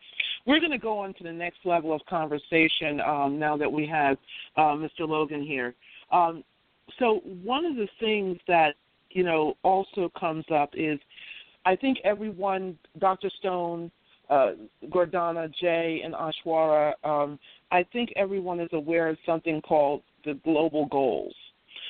[0.46, 3.88] We're going to go on to the next level of conversation um, now that we
[3.88, 4.18] have
[4.58, 5.08] uh, Mr.
[5.08, 5.74] Logan here.
[6.12, 6.44] Um,
[6.98, 8.76] so one of the things that
[9.12, 11.00] you know also comes up is,
[11.65, 13.30] I think everyone, Dr.
[13.39, 13.92] Stone,
[14.30, 14.52] uh,
[14.89, 17.39] Gordana, Jay, and Ashwara, um,
[17.72, 21.34] I think everyone is aware of something called the global goals.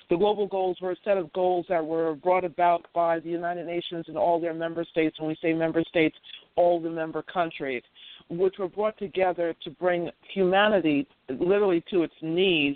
[0.09, 3.67] The global goals were a set of goals that were brought about by the United
[3.67, 5.19] Nations and all their member states.
[5.19, 6.17] When we say member states,
[6.55, 7.83] all the member countries,
[8.29, 12.75] which were brought together to bring humanity literally to its knees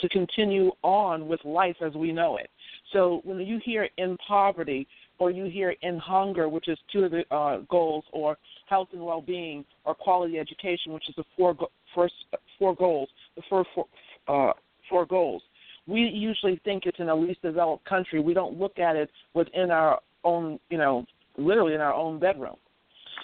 [0.00, 2.50] to continue on with life as we know it.
[2.92, 4.86] So when you hear in poverty
[5.18, 8.36] or you hear in hunger, which is two of the uh, goals, or
[8.68, 11.56] health and well-being, or quality education, which is the four
[11.94, 12.14] first
[12.58, 13.86] four goals, the first four,
[14.28, 14.52] uh,
[14.88, 15.42] four goals
[15.86, 18.20] we usually think it's in a least developed country.
[18.20, 21.04] We don't look at it within our own, you know,
[21.36, 22.56] literally in our own bedroom.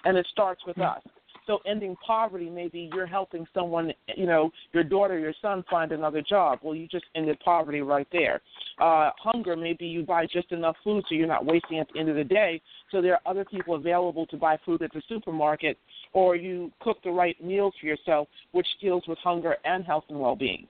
[0.04, 1.02] And it starts with us.
[1.48, 6.22] So ending poverty maybe you're helping someone, you know, your daughter, your son find another
[6.22, 6.61] job.
[6.62, 8.42] Well, you just ended poverty right there.
[8.78, 12.11] Uh, hunger, maybe you buy just enough food so you're not wasting at the end
[12.11, 12.61] of the day.
[12.92, 15.78] So there are other people available to buy food at the supermarket,
[16.12, 20.20] or you cook the right meals for yourself, which deals with hunger and health and
[20.20, 20.68] well-being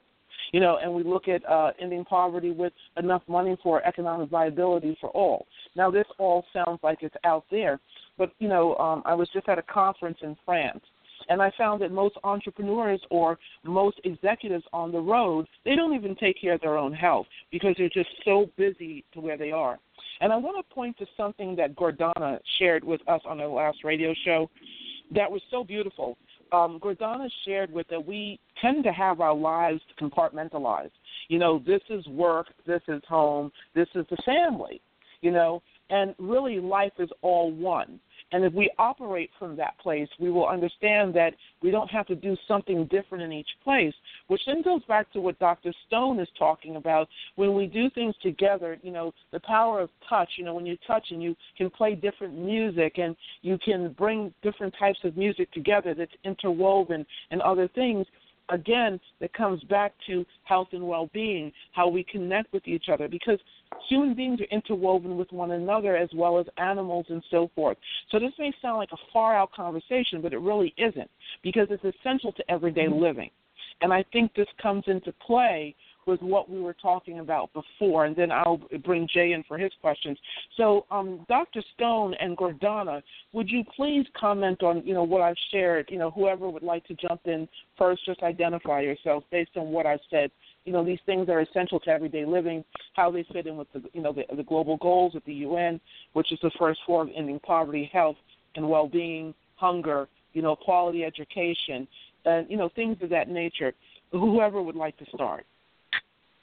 [0.53, 4.97] you know, and we look at uh, ending poverty with enough money for economic viability
[5.01, 5.47] for all.
[5.77, 7.79] Now, this all sounds like it's out there,
[8.19, 10.83] but you know, um, I was just at a conference in France,
[11.29, 16.15] and I found that most entrepreneurs or most executives on the road they don't even
[16.17, 19.79] take care of their own health because they're just so busy to where they are.
[20.21, 23.85] And I want to point to something that Gordana shared with us on our last
[23.85, 24.51] radio show
[25.15, 26.19] that was so beautiful
[26.53, 30.91] um, Gordana shared with that we tend to have our lives compartmentalized.
[31.29, 34.81] You know, this is work, this is home, this is the family.
[35.21, 37.99] You know, and really life is all one.
[38.33, 42.15] And if we operate from that place, we will understand that we don't have to
[42.15, 43.95] do something different in each place,
[44.27, 45.73] which then goes back to what Dr.
[45.87, 47.09] Stone is talking about.
[47.37, 50.77] When we do things together, you know, the power of touch, you know, when you
[50.87, 55.51] touch and you can play different music and you can bring different types of music
[55.53, 58.07] together that's interwoven and other things,
[58.51, 63.09] again, that comes back to health and well being, how we connect with each other,
[63.09, 63.39] because
[63.89, 67.77] human beings are interwoven with one another as well as animals and so forth.
[68.11, 71.11] So this may sound like a far out conversation, but it really isn't,
[71.43, 73.03] because it's essential to everyday mm-hmm.
[73.03, 73.31] living.
[73.81, 75.75] And I think this comes into play
[76.09, 79.71] with what we were talking about before, and then I'll bring Jay in for his
[79.81, 80.19] questions.
[80.57, 81.63] So, um, Dr.
[81.75, 83.03] Stone and Gordana,
[83.33, 85.91] would you please comment on you know what I've shared?
[85.91, 89.85] You know, whoever would like to jump in first, just identify yourself based on what
[89.85, 90.31] I've said.
[90.69, 92.63] You know, these things are essential to everyday living.
[92.93, 95.81] How they fit in with the you know the, the global goals at the UN,
[96.13, 98.17] which is the first four of ending poverty, health,
[98.55, 100.09] and well-being, hunger.
[100.35, 101.89] You know, quality education,
[102.27, 103.73] and you know things of that nature.
[104.13, 105.47] Whoever would like to start.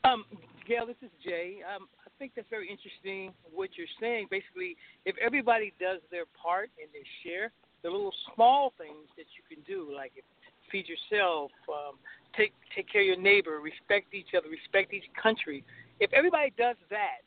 [0.04, 0.26] Um,
[0.68, 1.60] Gail, this is Jay.
[1.62, 4.26] Um, I think that's very interesting what you're saying.
[4.32, 7.52] Basically, if everybody does their part and they share
[7.84, 10.14] the little small things that you can do, like
[10.72, 11.96] feed yourself, um,
[12.38, 15.64] take take care of your neighbor, respect each other, respect each country.
[16.00, 17.24] If everybody does that,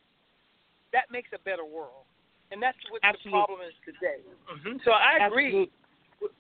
[0.93, 2.05] that makes a better world,
[2.53, 3.33] and that's what Absolutely.
[3.33, 4.21] the problem is today.
[4.49, 4.85] Mm-hmm.
[4.85, 5.69] So I agree
[6.21, 6.33] with,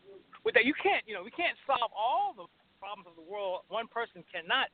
[0.44, 0.64] with that.
[0.64, 2.46] You can't, you know, we can't solve all the
[2.81, 3.64] problems of the world.
[3.68, 4.68] One person cannot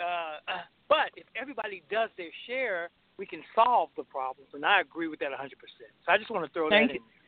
[0.00, 4.50] uh, but if everybody does their share, we can solve the problems.
[4.54, 5.50] And I agree with that 100%.
[6.04, 7.00] So I just want to throw Thank that you.
[7.00, 7.23] in.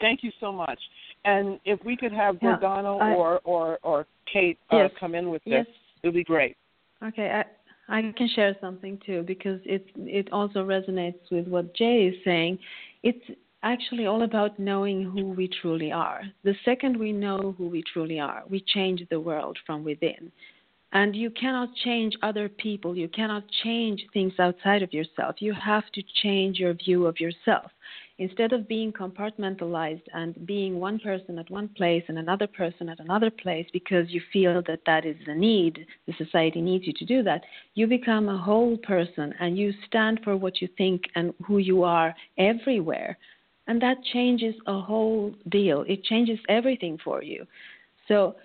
[0.00, 0.78] Thank you so much.
[1.24, 4.90] And if we could have yeah, or, or, or Kate uh, yes.
[4.98, 5.66] come in with this, yes.
[6.02, 6.56] it would be great.
[7.02, 7.42] Okay,
[7.88, 12.14] I, I can share something too because it it also resonates with what Jay is
[12.24, 12.58] saying.
[13.02, 13.24] It's
[13.62, 16.22] actually all about knowing who we truly are.
[16.44, 20.30] The second we know who we truly are, we change the world from within.
[20.92, 22.96] And you cannot change other people.
[22.96, 25.36] You cannot change things outside of yourself.
[25.40, 27.72] You have to change your view of yourself.
[28.18, 33.00] Instead of being compartmentalized and being one person at one place and another person at
[33.00, 37.04] another place because you feel that that is the need, the society needs you to
[37.04, 37.42] do that,
[37.74, 41.82] you become a whole person and you stand for what you think and who you
[41.82, 43.18] are everywhere.
[43.66, 45.84] And that changes a whole deal.
[45.88, 47.46] It changes everything for you.
[48.06, 48.36] So,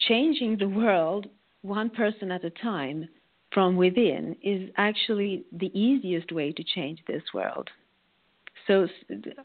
[0.00, 1.26] changing the world
[1.62, 3.08] one person at a time
[3.52, 7.70] from within is actually the easiest way to change this world.
[8.66, 8.88] So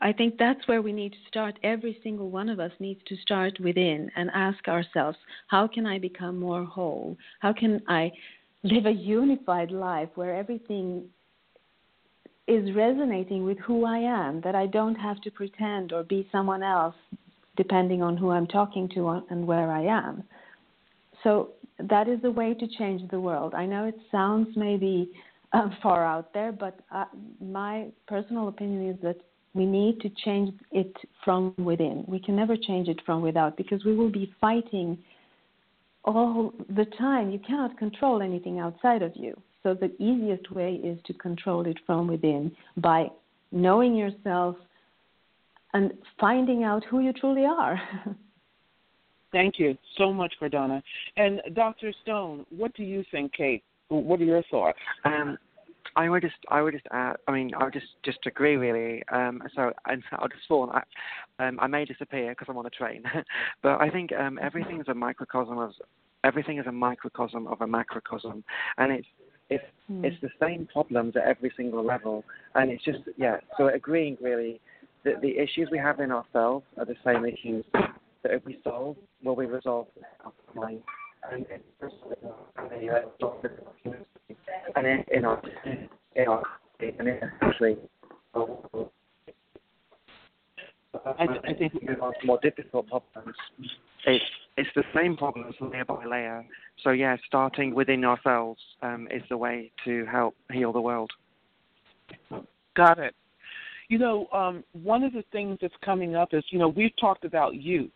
[0.02, 1.60] I think that's where we need to start.
[1.64, 6.00] Every single one of us needs to start within and ask ourselves, how can I
[6.00, 7.18] become more whole?
[7.40, 8.12] How can I
[8.64, 11.04] live a unified life where everything
[12.48, 16.64] is resonating with who I am, that I don't have to pretend or be someone
[16.64, 16.96] else
[17.58, 20.24] depending on who I'm talking to and where I am.
[21.24, 23.54] So that is a way to change the world.
[23.54, 25.12] I know it sounds maybe
[25.54, 27.06] uh, far out there, but uh,
[27.42, 29.18] my personal opinion is that
[29.54, 32.06] we need to change it from within.
[32.08, 34.98] We can never change it from without because we will be fighting
[36.06, 37.32] all the time.
[37.32, 39.40] You cannot control anything outside of you.
[39.64, 43.08] So the easiest way is to control it from within by
[43.52, 44.56] knowing yourself
[45.74, 47.82] and finding out who you truly are.
[49.32, 50.82] Thank you so much, Gordana.
[51.18, 51.94] And Dr.
[52.02, 53.64] Stone, what do you think, Kate?
[53.90, 54.78] What are your thoughts?
[55.04, 55.38] Um,
[55.96, 59.04] I would just, I would just, add, I mean, I would just, just agree really.
[59.12, 60.72] Um, so, and I'll just fall.
[60.72, 63.04] I, um, I may disappear because I'm on a train,
[63.64, 65.72] but I think um, everything is a microcosm of,
[66.24, 68.44] everything is a microcosm of a macrocosm,
[68.78, 69.08] and it's,
[69.50, 70.06] it's, mm.
[70.06, 72.24] it's the same problems at every single level,
[72.56, 73.38] and it's just, yeah.
[73.58, 74.62] So agreeing really
[75.06, 78.96] that the issues we have in ourselves are the same issues that if we solve,
[79.24, 79.90] will we be resolved
[80.54, 80.82] mind.
[81.32, 81.46] And
[84.76, 85.42] and in, in our
[86.16, 86.44] in our
[86.80, 87.78] and in actually
[91.06, 93.36] I, I think we move on more difficult problems.
[94.06, 94.24] It's
[94.58, 96.46] it's the same problems layer by layer.
[96.84, 101.12] So yeah, starting within ourselves um, is the way to help heal the world.
[102.76, 103.16] Got it.
[103.90, 107.26] You know, um, one of the things that's coming up is, you know, we've talked
[107.26, 107.92] about youth,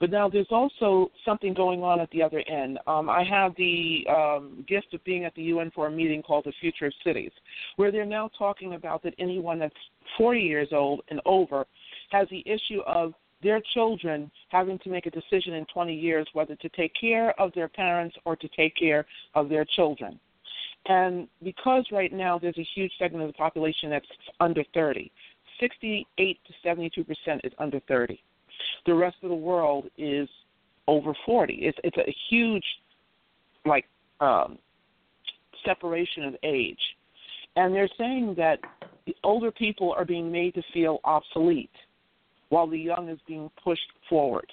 [0.00, 2.78] but now there's also something going on at the other end.
[2.86, 6.44] Um, I have the um, gift of being at the UN for a meeting called
[6.44, 7.32] the Future of Cities,
[7.76, 9.74] where they're now talking about that anyone that's
[10.18, 11.66] 40 years old and over
[12.10, 16.56] has the issue of their children having to make a decision in 20 years whether
[16.56, 20.18] to take care of their parents or to take care of their children.
[20.86, 24.06] And because right now there's a huge segment of the population that's
[24.40, 25.10] under 30,
[25.60, 28.20] 68 to 72 percent is under 30.
[28.86, 30.28] The rest of the world is
[30.86, 31.54] over 40.
[31.54, 32.64] It's it's a huge
[33.64, 33.86] like
[34.20, 34.58] um,
[35.64, 36.78] separation of age,
[37.56, 38.60] and they're saying that
[39.06, 41.70] the older people are being made to feel obsolete,
[42.48, 44.50] while the young is being pushed forward.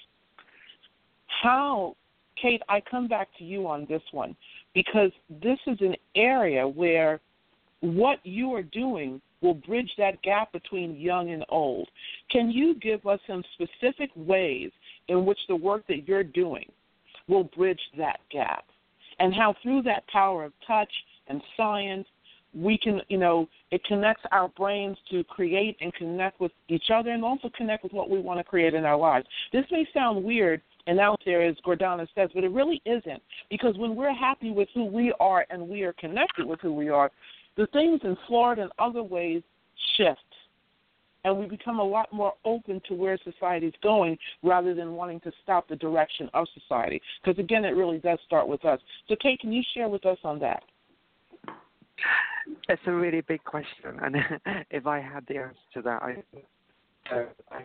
[1.41, 1.95] How,
[2.41, 2.61] Kate?
[2.69, 4.35] I come back to you on this one
[4.73, 7.19] because this is an area where
[7.81, 11.87] what you are doing will bridge that gap between young and old.
[12.31, 14.71] Can you give us some specific ways
[15.09, 16.65] in which the work that you're doing
[17.27, 18.65] will bridge that gap?
[19.19, 20.91] And how through that power of touch
[21.27, 22.07] and science,
[22.55, 27.11] we can, you know, it connects our brains to create and connect with each other
[27.11, 29.25] and also connect with what we want to create in our lives.
[29.51, 33.21] This may sound weird and out there, as Gordana says, but it really isn't.
[33.49, 36.89] Because when we're happy with who we are and we are connected with who we
[36.89, 37.09] are,
[37.57, 39.43] the things in Florida and other ways
[39.97, 40.19] shift.
[41.25, 45.21] And we become a lot more open to where society is going rather than wanting
[45.21, 47.01] to stop the direction of society.
[47.23, 48.79] Because again, it really does start with us.
[49.07, 50.63] So, Kate, can you share with us on that?
[52.67, 54.17] That's a really big question, and
[54.69, 56.23] if I had the answer to that, I,
[57.09, 57.63] uh, I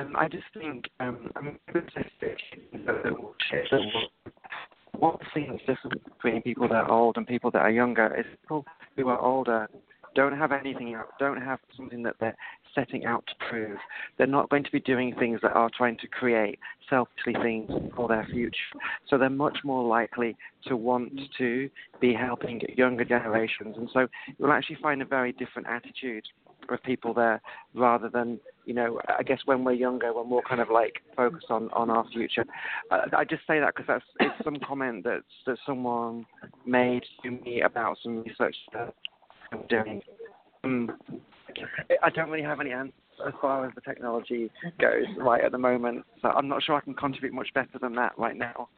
[0.00, 1.58] um, I just think, um, I mean,
[4.98, 8.24] one thing that's different between people that are old and people that are younger is
[8.42, 8.64] people
[8.96, 9.68] who are older
[10.14, 12.36] don't have anything out, don't have something that they're
[12.74, 13.78] setting out to prove.
[14.18, 18.08] They're not going to be doing things that are trying to create selfishly things for
[18.08, 18.56] their future.
[19.08, 20.36] So they're much more likely
[20.66, 21.70] to want to
[22.00, 23.76] be helping younger generations.
[23.76, 26.24] And so you'll actually find a very different attitude
[26.68, 27.40] of people there
[27.74, 31.50] rather than you know I guess when we're younger we're more kind of like focused
[31.50, 32.44] on on our future.
[32.90, 36.26] Uh, I just say that because that's it's some comment that that someone
[36.66, 38.94] made to me about some research that
[39.52, 40.02] I'm doing.
[40.64, 40.90] Um,
[42.02, 42.94] I don't really have any answers
[43.26, 44.50] as far as the technology
[44.80, 47.94] goes right at the moment, so I'm not sure I can contribute much better than
[47.96, 48.68] that right now.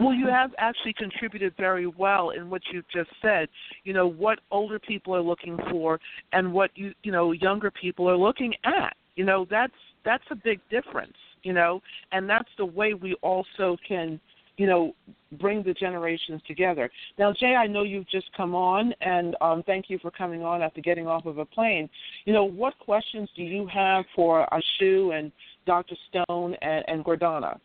[0.00, 3.48] Well, you have actually contributed very well in what you've just said.
[3.84, 6.00] You know what older people are looking for,
[6.32, 8.96] and what you you know younger people are looking at.
[9.16, 9.74] You know that's
[10.04, 11.16] that's a big difference.
[11.42, 11.82] You know,
[12.12, 14.20] and that's the way we also can
[14.56, 14.94] you know,
[15.40, 16.90] bring the generations together.
[17.18, 20.60] Now, Jay, I know you've just come on, and um, thank you for coming on
[20.60, 21.88] after getting off of a plane.
[22.26, 25.32] You know, what questions do you have for Ashu and
[25.64, 25.94] Dr.
[26.10, 27.58] Stone and, and Gordana?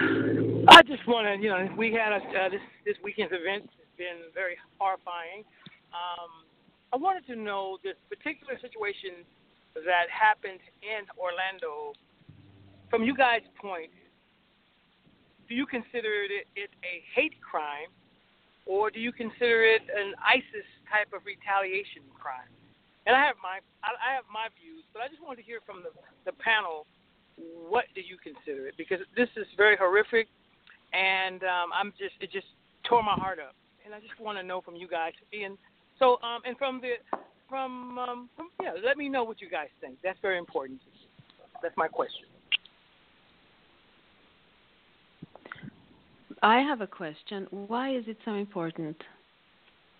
[0.68, 3.88] I just want to, you know, we had a, uh, this this weekend's event has
[3.96, 5.40] been very horrifying.
[5.96, 6.44] Um,
[6.92, 9.24] I wanted to know this particular situation
[9.74, 11.96] that happened in Orlando.
[12.92, 13.92] From you guys' point,
[15.48, 17.88] do you consider it, it a hate crime,
[18.68, 22.52] or do you consider it an ISIS type of retaliation crime?
[23.08, 25.80] And I have my I have my views, but I just wanted to hear from
[25.80, 25.96] the
[26.28, 26.84] the panel
[27.38, 28.74] what do you consider it?
[28.76, 30.28] Because this is very horrific,
[30.92, 32.46] and um, I'm just it just
[32.84, 35.12] tore my heart up, and I just want to know from you guys.
[35.32, 35.58] And
[35.98, 36.94] so, um, and from the
[37.48, 39.98] from, um, from yeah, let me know what you guys think.
[40.02, 40.80] That's very important.
[41.62, 42.26] That's my question.
[46.42, 47.46] I have a question.
[47.50, 48.96] Why is it so important?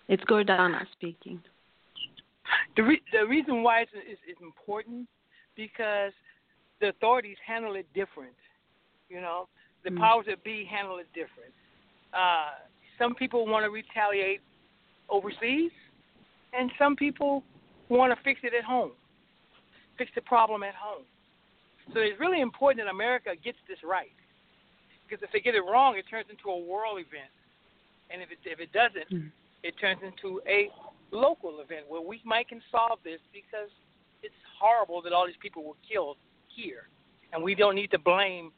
[0.08, 1.40] It's Gordana speaking.
[2.76, 5.08] The, re- the reason why it's, it's, it's important
[5.56, 6.12] because
[6.80, 8.34] the authorities handle it different.
[9.08, 9.48] You know,
[9.84, 9.98] the mm.
[9.98, 11.52] powers that be handle it different.
[12.12, 12.50] Uh,
[12.98, 14.40] some people want to retaliate
[15.08, 15.70] overseas,
[16.52, 17.42] and some people
[17.88, 18.92] want to fix it at home,
[19.96, 21.04] fix the problem at home.
[21.94, 24.12] So it's really important that America gets this right,
[25.06, 27.32] because if they get it wrong, it turns into a world event,
[28.10, 29.30] and if it if it doesn't, mm.
[29.62, 30.70] it turns into a
[31.10, 33.70] local event where we might can solve this because
[34.22, 36.16] it's horrible that all these people were killed
[36.48, 36.88] here,
[37.32, 38.52] and we don't need to blame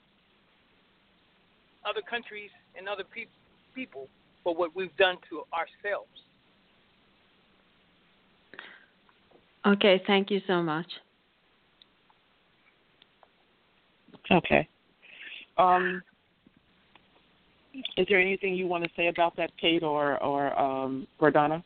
[1.89, 3.27] other countries and other pe-
[3.75, 4.09] people
[4.43, 6.09] for what we've done to ourselves.
[9.67, 10.87] Okay, thank you so much.
[14.31, 14.69] Okay.
[15.59, 16.03] Um,
[17.97, 21.63] is there anything you want to say about that, Kate or or um, Gordana?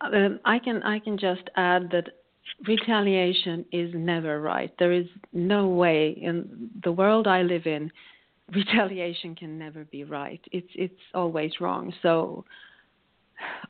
[0.00, 2.08] Um, I can I can just add that
[2.66, 4.72] retaliation is never right.
[4.78, 7.90] There is no way in the world I live in,
[8.54, 10.40] retaliation can never be right.
[10.52, 11.92] It's it's always wrong.
[12.02, 12.44] So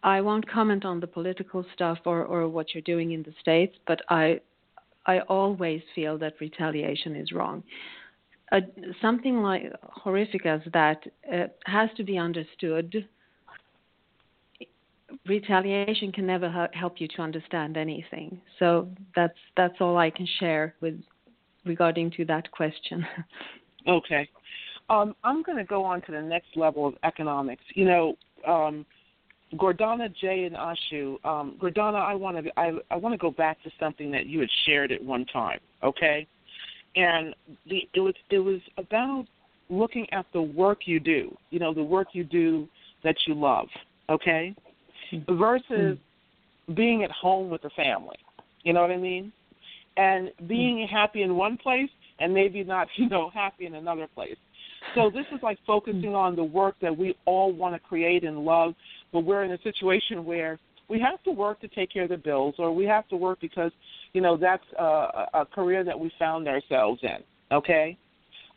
[0.02, 3.76] I won't comment on the political stuff or, or what you're doing in the states,
[3.86, 4.40] but I
[5.06, 7.62] I always feel that retaliation is wrong.
[8.52, 8.60] Uh,
[9.00, 13.06] something like horrific as that uh, has to be understood
[15.26, 18.40] retaliation can never help you to understand anything.
[18.58, 21.00] So that's that's all I can share with
[21.64, 23.06] regarding to that question.
[23.88, 24.28] okay.
[24.90, 27.64] Um, I'm going to go on to the next level of economics.
[27.74, 28.14] You know,
[28.46, 28.84] um,
[29.54, 31.24] Gordana, Jay, and Ashu.
[31.24, 34.40] Um, Gordana, I want to I, I want to go back to something that you
[34.40, 35.60] had shared at one time.
[35.82, 36.26] Okay,
[36.96, 37.34] and
[37.68, 39.26] the it was it was about
[39.70, 41.36] looking at the work you do.
[41.50, 42.68] You know, the work you do
[43.02, 43.68] that you love.
[44.10, 44.54] Okay.
[45.28, 46.74] Versus mm-hmm.
[46.74, 48.16] being at home with the family.
[48.62, 49.32] You know what I mean?
[49.96, 50.94] And being mm-hmm.
[50.94, 54.36] happy in one place and maybe not, you know, happy in another place.
[54.94, 58.44] So this is like focusing on the work that we all want to create and
[58.44, 58.74] love,
[59.12, 60.58] but we're in a situation where
[60.88, 63.40] we have to work to take care of the bills, or we have to work
[63.40, 63.72] because
[64.12, 67.18] you know that's a, a career that we found ourselves in.
[67.50, 67.96] Okay,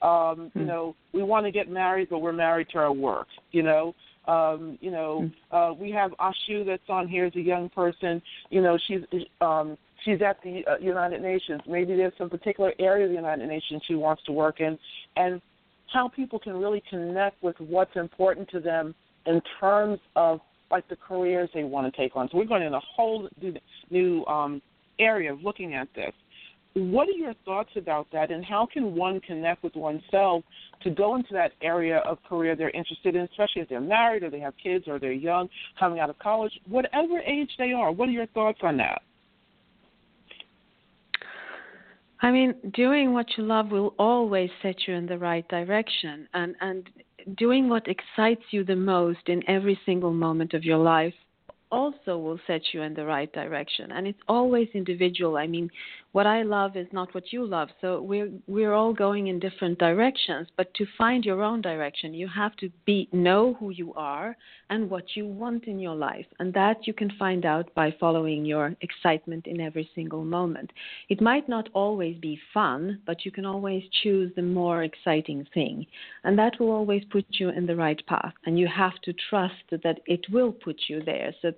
[0.01, 3.27] um, you know we want to get married, but we're married to our work.
[3.51, 3.95] You know,
[4.27, 5.55] um, you know, hmm.
[5.55, 8.21] uh, we have Ashu that's on here as a young person.
[8.49, 9.01] You know, she's
[9.41, 11.61] um, she's at the uh, United Nations.
[11.67, 14.77] Maybe there's some particular area of the United Nations she wants to work in,
[15.15, 15.41] and
[15.91, 18.93] how people can really connect with what's important to them
[19.25, 22.27] in terms of like the careers they want to take on.
[22.29, 23.29] So we're going in a whole
[23.89, 24.61] new um,
[24.99, 26.13] area of looking at this.
[26.77, 30.43] What are your thoughts about that, and how can one connect with oneself
[30.83, 34.29] to go into that area of career they're interested in, especially if they're married or
[34.29, 35.49] they have kids or they're young,
[35.79, 37.91] coming out of college, whatever age they are?
[37.91, 39.01] What are your thoughts on that?
[42.21, 46.55] I mean, doing what you love will always set you in the right direction, and
[46.61, 46.87] and
[47.37, 51.13] doing what excites you the most in every single moment of your life
[51.71, 55.69] also will set you in the right direction and it's always individual i mean
[56.13, 57.69] what I love is not what you love.
[57.81, 60.47] So we're we're all going in different directions.
[60.55, 64.35] But to find your own direction, you have to be know who you are
[64.69, 68.45] and what you want in your life, and that you can find out by following
[68.45, 70.71] your excitement in every single moment.
[71.09, 75.85] It might not always be fun, but you can always choose the more exciting thing,
[76.23, 78.33] and that will always put you in the right path.
[78.45, 81.33] And you have to trust that it will put you there.
[81.41, 81.51] So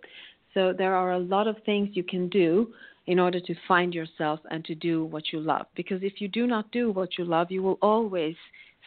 [0.54, 2.74] so there are a lot of things you can do
[3.10, 5.66] in order to find yourself and to do what you love.
[5.76, 8.36] Because if you do not do what you love, you will always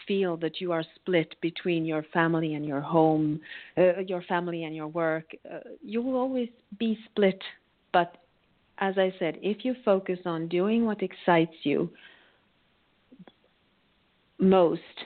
[0.07, 3.41] feel that you are split between your family and your home,
[3.77, 5.25] uh, your family and your work.
[5.53, 6.49] Uh, you will always
[6.79, 7.43] be split.
[7.93, 8.17] But
[8.79, 11.91] as I said, if you focus on doing what excites you
[14.39, 14.97] most,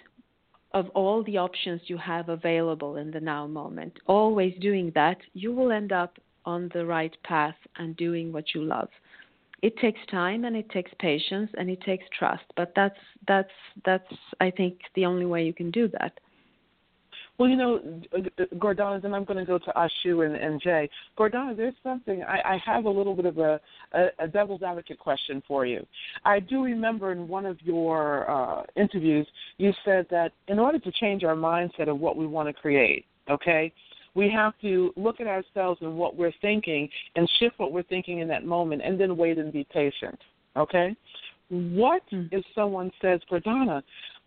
[0.72, 5.54] of all the options you have available in the now moment, always doing that, you
[5.54, 8.90] will end up on the right path and doing what you love
[9.66, 14.12] it takes time and it takes patience and it takes trust but that's that's that's
[14.40, 16.12] i think the only way you can do that
[17.38, 18.00] well, you know,
[18.54, 20.88] Gordana, then I'm going to go to Ashu and, and Jay.
[21.18, 23.60] Gordana, there's something, I, I have a little bit of a,
[23.92, 25.86] a, a devil's advocate question for you.
[26.24, 29.26] I do remember in one of your uh, interviews,
[29.58, 33.04] you said that in order to change our mindset of what we want to create,
[33.28, 33.70] okay,
[34.16, 38.20] we have to look at ourselves and what we're thinking and shift what we're thinking
[38.20, 40.18] in that moment and then wait and be patient.
[40.56, 40.96] Okay?
[41.50, 42.28] What mm.
[42.32, 43.82] if someone says, Gordana,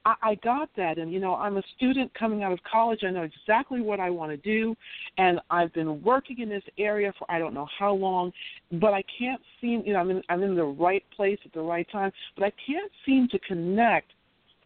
[0.05, 3.09] I, I got that and you know, I'm a student coming out of college, I
[3.09, 4.75] know exactly what I want to do
[5.17, 8.31] and I've been working in this area for I don't know how long,
[8.73, 11.61] but I can't seem you know, I'm in I'm in the right place at the
[11.61, 14.11] right time, but I can't seem to connect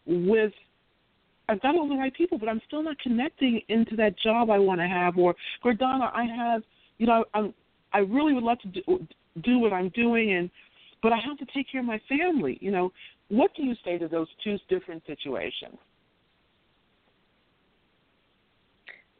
[0.06, 0.52] with
[1.48, 4.58] I've got all the right people, but I'm still not connecting into that job I
[4.58, 5.18] want to have.
[5.18, 5.34] Or
[5.64, 6.62] Gordana, I have,
[6.98, 7.52] you know, I'm,
[7.92, 9.06] I really would love to do,
[9.42, 10.50] do what I'm doing, and
[11.02, 12.58] but I have to take care of my family.
[12.60, 12.92] You know,
[13.28, 15.76] what do you say to those two different situations?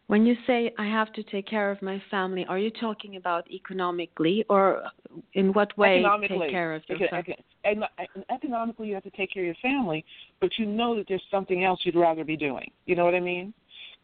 [0.07, 3.51] When you say I have to take care of my family, are you talking about
[3.51, 4.83] economically or
[5.33, 7.37] in what way take care of your family?
[7.65, 7.85] And,
[8.31, 10.05] economically, you have to take care of your family,
[10.41, 12.71] but you know that there's something else you'd rather be doing.
[12.85, 13.55] You know what I mean?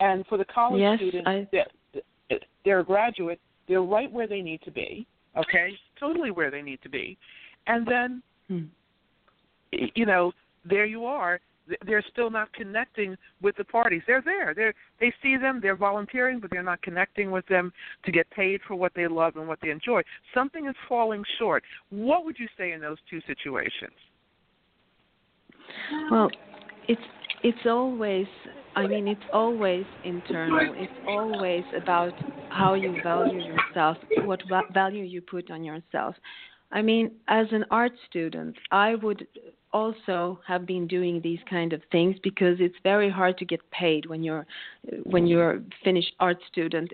[0.00, 1.46] And for the college yes, students, I...
[1.52, 3.38] they're, they're a graduate,
[3.68, 5.72] they're right where they need to be, okay?
[5.98, 7.18] Totally where they need to be.
[7.66, 8.64] And then, hmm.
[9.94, 10.32] you know,
[10.64, 11.40] there you are
[11.86, 14.02] they're still not connecting with the parties.
[14.06, 14.54] They're there.
[14.54, 15.60] They they see them.
[15.62, 17.72] They're volunteering, but they're not connecting with them
[18.04, 20.02] to get paid for what they love and what they enjoy.
[20.34, 21.62] Something is falling short.
[21.90, 23.92] What would you say in those two situations?
[26.10, 26.30] Well,
[26.88, 27.00] it's
[27.42, 28.26] it's always
[28.76, 30.74] I mean it's always internal.
[30.76, 32.12] It's always about
[32.50, 34.40] how you value yourself, what
[34.72, 36.14] value you put on yourself.
[36.72, 39.26] I mean, as an art student, I would
[39.72, 44.06] also have been doing these kind of things because it's very hard to get paid
[44.06, 44.46] when you're
[45.04, 46.92] when you're a finished art student.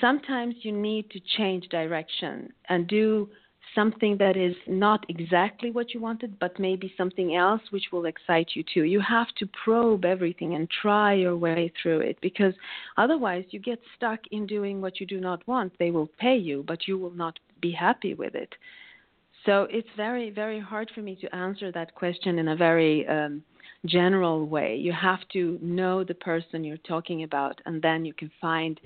[0.00, 3.28] sometimes you need to change direction and do
[3.74, 8.48] something that is not exactly what you wanted, but maybe something else which will excite
[8.54, 8.84] you too.
[8.84, 12.54] You have to probe everything and try your way through it because
[12.96, 15.72] otherwise you get stuck in doing what you do not want.
[15.78, 18.54] They will pay you, but you will not be happy with it.
[19.46, 23.42] So it's very, very hard for me to answer that question in a very um,
[23.86, 24.76] general way.
[24.76, 28.78] You have to know the person you're talking about, and then you can find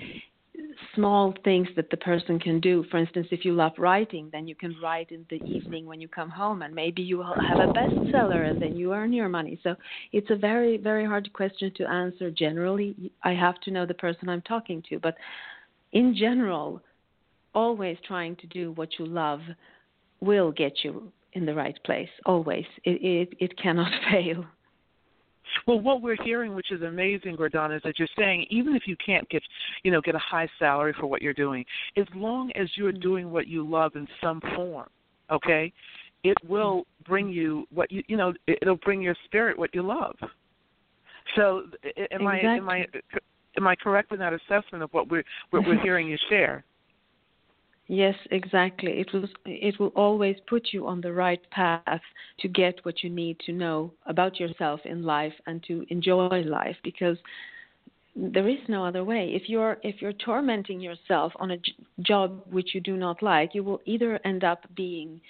[0.94, 2.84] small things that the person can do.
[2.90, 6.06] For instance, if you love writing, then you can write in the evening when you
[6.06, 9.58] come home, and maybe you will have a bestseller, and then you earn your money.
[9.62, 9.74] So
[10.12, 13.12] it's a very, very hard question to answer generally.
[13.24, 15.16] I have to know the person I'm talking to, but
[15.92, 16.80] in general,
[17.54, 19.40] always trying to do what you love
[20.24, 22.08] will get you in the right place.
[22.26, 24.44] Always, it it, it cannot fail.
[25.66, 28.96] Well, what we're hearing, which is amazing, Gordana, is that you're saying even if you
[29.04, 29.42] can't get,
[29.82, 31.64] you know, get a high salary for what you're doing,
[31.96, 33.00] as long as you're mm-hmm.
[33.00, 34.88] doing what you love in some form,
[35.30, 35.72] okay,
[36.22, 40.16] it will bring you what you, you know, it'll bring your spirit what you love.
[41.36, 41.64] So,
[42.10, 42.26] am exactly.
[42.26, 42.86] I am I
[43.56, 46.64] am I correct in that assessment of what we're what we're hearing you share?
[47.86, 48.92] Yes, exactly.
[48.92, 52.00] It will it will always put you on the right path
[52.40, 56.76] to get what you need to know about yourself in life and to enjoy life
[56.82, 57.18] because
[58.16, 59.32] there is no other way.
[59.34, 63.54] If you're if you're tormenting yourself on a j- job which you do not like,
[63.54, 65.20] you will either end up being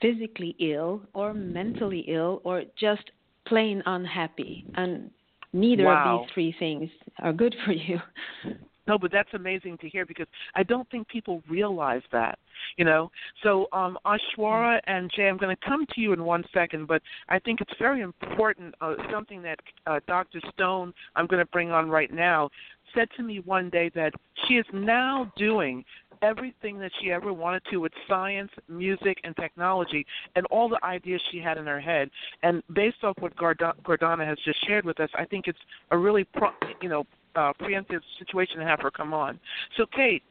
[0.00, 3.10] physically ill or mentally ill or just
[3.46, 5.10] plain unhappy and
[5.52, 6.20] neither wow.
[6.20, 6.90] of these three things
[7.20, 7.98] are good for you.
[8.86, 12.38] No, but that's amazing to hear because I don't think people realize that,
[12.76, 13.10] you know.
[13.42, 17.02] So, um, Aishwarya and Jay, I'm going to come to you in one second, but
[17.28, 18.74] I think it's very important.
[18.80, 20.40] Uh, something that uh, Dr.
[20.54, 22.50] Stone, I'm going to bring on right now,
[22.94, 24.12] said to me one day that
[24.46, 25.84] she is now doing
[26.22, 31.20] everything that she ever wanted to with science, music, and technology, and all the ideas
[31.30, 32.10] she had in her head.
[32.42, 35.58] And based off what Gordana has just shared with us, I think it's
[35.90, 37.06] a really, pro, you know,
[37.36, 39.38] uh, preemptive situation to have her come on.
[39.76, 40.22] So, Kate,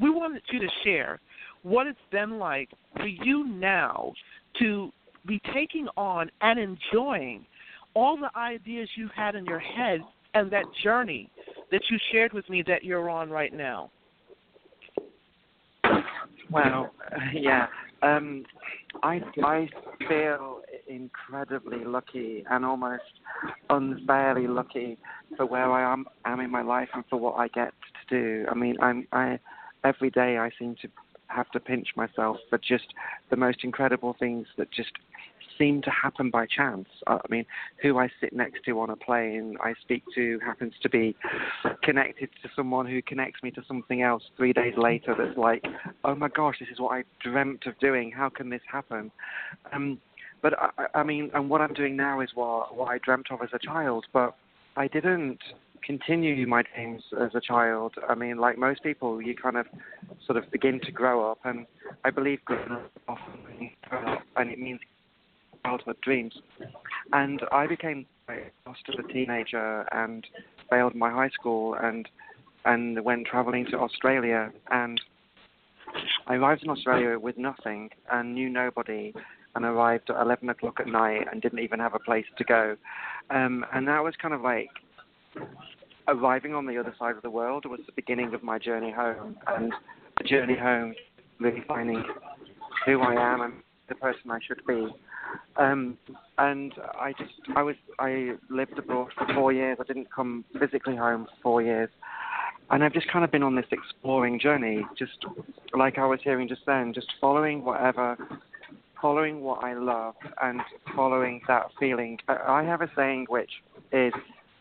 [0.00, 1.20] we wanted you to share
[1.62, 4.12] what it's been like for you now
[4.58, 4.90] to
[5.26, 7.44] be taking on and enjoying
[7.94, 10.00] all the ideas you had in your head
[10.34, 11.30] and that journey
[11.70, 13.90] that you shared with me that you're on right now.
[16.50, 16.90] Well,
[17.34, 17.66] yeah.
[18.02, 18.44] Um,
[19.02, 19.68] I I
[20.08, 23.02] feel incredibly lucky and almost
[23.70, 24.98] unfairly lucky
[25.36, 27.72] for where I am am in my life and for what I get
[28.08, 28.46] to do.
[28.50, 29.38] I mean, I'm I
[29.84, 30.88] every day I seem to
[31.28, 32.92] have to pinch myself for just
[33.30, 34.90] the most incredible things that just
[35.60, 36.88] seem to happen by chance.
[37.06, 37.44] I mean,
[37.82, 41.14] who I sit next to on a plane I speak to happens to be
[41.82, 45.64] connected to someone who connects me to something else three days later that's like,
[46.04, 48.10] oh my gosh, this is what I dreamt of doing.
[48.10, 49.12] How can this happen?
[49.72, 49.98] Um,
[50.42, 53.40] but I, I mean, and what I'm doing now is what, what I dreamt of
[53.42, 54.34] as a child, but
[54.76, 55.38] I didn't
[55.84, 57.94] continue my dreams as a child.
[58.08, 59.66] I mean, like most people, you kind of
[60.26, 61.66] sort of begin to grow up, and
[62.04, 62.78] I believe growing
[63.08, 63.18] up
[64.36, 64.80] and it means
[65.64, 66.34] childhood dreams.
[67.12, 68.06] And I became
[68.66, 70.26] lost as a teenager and
[70.68, 72.08] failed my high school and
[72.64, 75.00] and went traveling to Australia and
[76.26, 79.12] I arrived in Australia with nothing and knew nobody
[79.54, 82.76] and arrived at 11 o'clock at night and didn't even have a place to go.
[83.30, 84.68] Um, and that was kind of like
[86.08, 89.36] arriving on the other side of the world was the beginning of my journey home.
[89.46, 89.72] And
[90.18, 90.94] the journey home,
[91.38, 92.02] really finding
[92.86, 93.54] who I am and
[93.88, 94.88] the person I should be.
[95.56, 95.96] Um,
[96.38, 99.78] and I just, I was, I lived abroad for four years.
[99.80, 101.90] I didn't come physically home for four years.
[102.70, 105.24] And I've just kind of been on this exploring journey, just
[105.76, 108.16] like I was hearing just then, just following whatever,
[109.00, 110.60] following what I love and
[110.94, 112.18] following that feeling.
[112.28, 113.50] I have a saying which
[113.92, 114.12] is,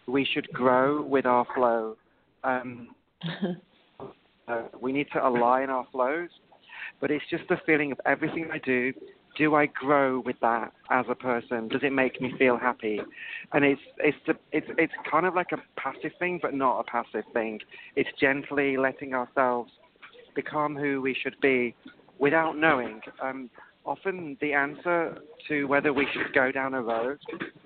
[0.07, 1.95] we should grow with our flow.
[2.43, 2.89] Um,
[4.47, 6.29] uh, we need to align our flows,
[6.99, 8.93] but it's just the feeling of everything I do
[9.39, 11.69] do I grow with that as a person?
[11.69, 12.99] Does it make me feel happy?
[13.53, 16.83] And it's it's the, it's it's kind of like a passive thing, but not a
[16.83, 17.59] passive thing.
[17.95, 19.71] It's gently letting ourselves
[20.35, 21.73] become who we should be
[22.19, 22.99] without knowing.
[23.23, 23.49] Um,
[23.89, 25.17] often the answer
[25.47, 27.17] to whether we should go down a road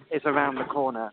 [0.09, 1.11] is around the corner,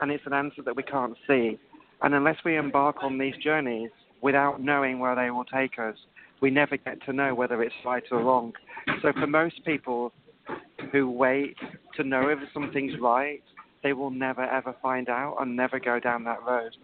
[0.00, 1.56] and it's an answer that we can't see.
[2.02, 3.90] And unless we embark on these journeys
[4.22, 5.94] without knowing where they will take us,
[6.40, 8.52] we never get to know whether it's right or wrong.
[9.02, 10.12] So for most people
[10.90, 11.56] who wait
[11.96, 13.42] to know if something's right,
[13.84, 16.76] they will never ever find out and never go down that road.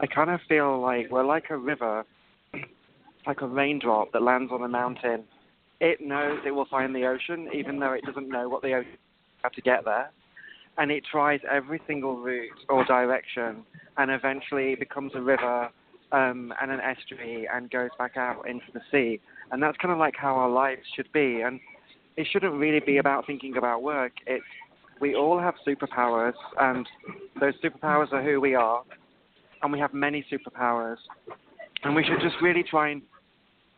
[0.00, 2.04] I kind of feel like we're like a river
[3.26, 5.24] like a raindrop that lands on a mountain.
[5.80, 8.98] It knows it will find the ocean, even though it doesn't know what the ocean
[9.42, 10.10] how to get there.
[10.78, 13.64] And it tries every single route or direction,
[13.96, 15.70] and eventually it becomes a river
[16.12, 19.20] um, and an estuary and goes back out into the sea.
[19.50, 21.40] And that's kind of like how our lives should be.
[21.40, 21.60] And
[22.16, 24.12] it shouldn't really be about thinking about work.
[24.26, 24.44] It's
[25.00, 26.86] we all have superpowers, and
[27.38, 28.82] those superpowers are who we are,
[29.62, 30.96] and we have many superpowers,
[31.84, 33.02] and we should just really try and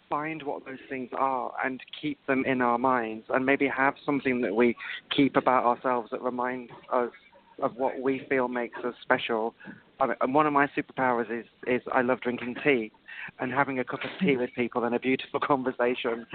[0.08, 4.40] find what those things are and keep them in our minds, and maybe have something
[4.42, 4.76] that we
[5.14, 7.10] keep about ourselves that reminds us
[7.60, 9.54] of what we feel makes us special.
[10.00, 12.92] And one of my superpowers is is I love drinking tea,
[13.38, 16.26] and having a cup of tea with people and a beautiful conversation.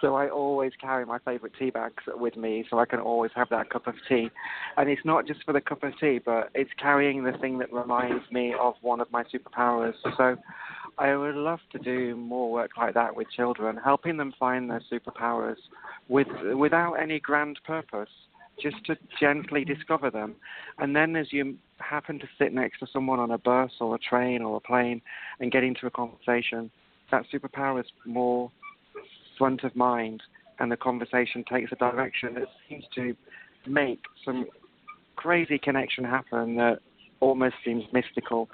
[0.00, 3.48] So I always carry my favourite tea bags with me so I can always have
[3.50, 4.30] that cup of tea.
[4.76, 7.72] And it's not just for the cup of tea, but it's carrying the thing that
[7.72, 9.94] reminds me of one of my superpowers.
[10.16, 10.36] So
[10.98, 14.82] I would love to do more work like that with children, helping them find their
[14.90, 15.56] superpowers
[16.08, 18.10] with without any grand purpose
[18.60, 20.34] just to gently discover them.
[20.78, 23.98] And then as you happen to sit next to someone on a bus or a
[23.98, 25.00] train or a plane
[25.40, 26.70] and get into a conversation,
[27.10, 28.50] that superpower is more
[29.38, 30.22] front of mind
[30.58, 33.16] and the conversation takes a direction that seems to
[33.66, 34.46] make some
[35.16, 36.78] crazy connection happen that
[37.20, 38.48] almost seems mystical.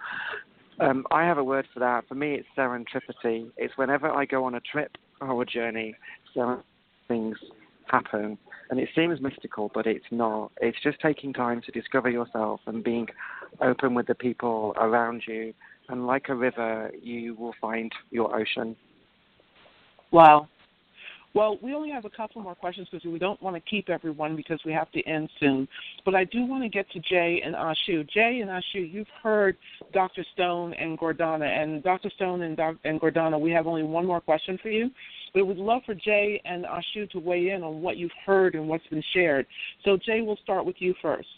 [0.81, 2.07] Um, I have a word for that.
[2.09, 3.51] For me, it's serendipity.
[3.57, 5.97] It's whenever I go on a trip or a journey,
[7.09, 7.37] things
[7.87, 8.39] happen
[8.71, 10.53] and it seems mystical, but it's not.
[10.61, 13.07] It's just taking time to discover yourself and being
[13.61, 15.55] open with the people around you.
[15.89, 18.77] And like a river, you will find your ocean.
[20.11, 20.49] Wow.
[21.35, 24.35] Well, we only have a couple more questions because we don't want to keep everyone
[24.35, 25.69] because we have to end soon.
[26.05, 28.09] But I do want to get to Jay and Ashu.
[28.09, 29.57] Jay and Ashu, you've heard
[29.93, 30.25] Dr.
[30.33, 31.47] Stone and Gordana.
[31.47, 32.11] And Dr.
[32.17, 34.91] Stone and, Doc- and Gordana, we have only one more question for you.
[35.35, 38.67] We would love for Jay and Ashu to weigh in on what you've heard and
[38.67, 39.47] what's been shared.
[39.85, 41.29] So, Jay, we'll start with you first.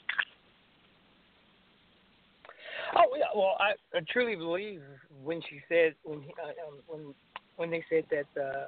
[2.97, 4.80] Oh yeah, well, I, I truly believe
[5.22, 7.14] when she said when he, uh, um, when
[7.57, 8.66] when they said that uh,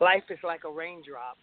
[0.00, 1.38] life is like a raindrop,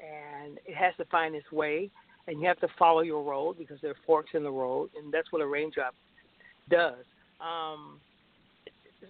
[0.00, 1.90] and it has to find its way,
[2.26, 5.12] and you have to follow your road because there are forks in the road, and
[5.12, 5.94] that's what a raindrop
[6.70, 7.04] does.
[7.40, 8.00] Um,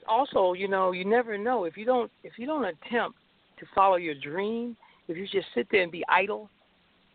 [0.08, 3.18] also, you know, you never know if you don't if you don't attempt
[3.58, 4.76] to follow your dream,
[5.08, 6.48] if you just sit there and be idle,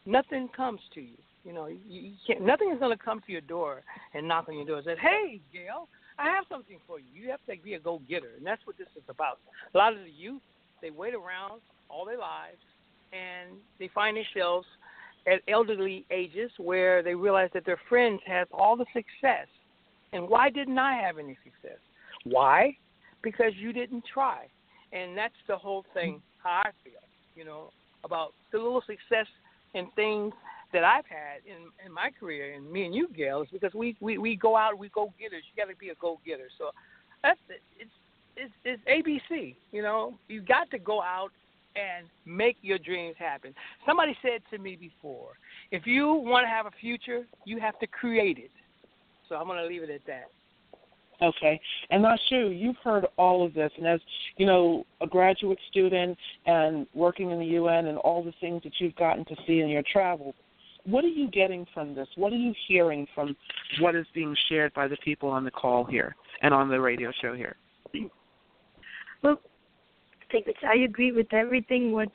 [0.05, 1.17] nothing comes to you.
[1.43, 2.41] You know, you, you can't.
[2.41, 3.81] Nothing is going to come to your door
[4.13, 5.87] and knock on your door and say, "Hey, Gail,
[6.19, 8.87] I have something for you." You have to be a go-getter, and that's what this
[8.95, 9.39] is about.
[9.73, 10.41] A lot of the youth,
[10.81, 12.57] they wait around all their lives,
[13.13, 14.67] and they find themselves
[15.25, 19.47] at elderly ages where they realize that their friends have all the success,
[20.13, 21.79] and why didn't I have any success?
[22.23, 22.77] Why?
[23.21, 24.47] Because you didn't try,
[24.93, 27.01] and that's the whole thing how I feel,
[27.35, 27.71] you know,
[28.03, 29.27] about the little success
[29.73, 30.33] and things
[30.73, 33.95] that I've had in in my career, and me and you, Gail, is because we
[33.99, 35.43] we we go out, we go getters.
[35.49, 36.49] You got to be a go getter.
[36.57, 36.71] So
[37.23, 37.61] that's it.
[37.79, 37.91] It's
[38.37, 39.55] it's it's ABC.
[39.71, 41.31] You know, you got to go out
[41.75, 43.53] and make your dreams happen.
[43.85, 45.33] Somebody said to me before,
[45.71, 48.51] if you want to have a future, you have to create it.
[49.29, 50.29] So I'm going to leave it at that.
[51.19, 51.59] Okay,
[51.89, 53.99] and Ashu, you've heard all of this, and as
[54.37, 56.15] you know, a graduate student
[56.45, 59.67] and working in the UN and all the things that you've gotten to see in
[59.67, 60.35] your travels,
[60.85, 62.07] what are you getting from this?
[62.17, 63.35] What are you hearing from
[63.79, 67.11] what is being shared by the people on the call here and on the radio
[67.19, 67.55] show here?
[69.23, 69.39] Well,
[70.21, 72.11] I think I agree with everything what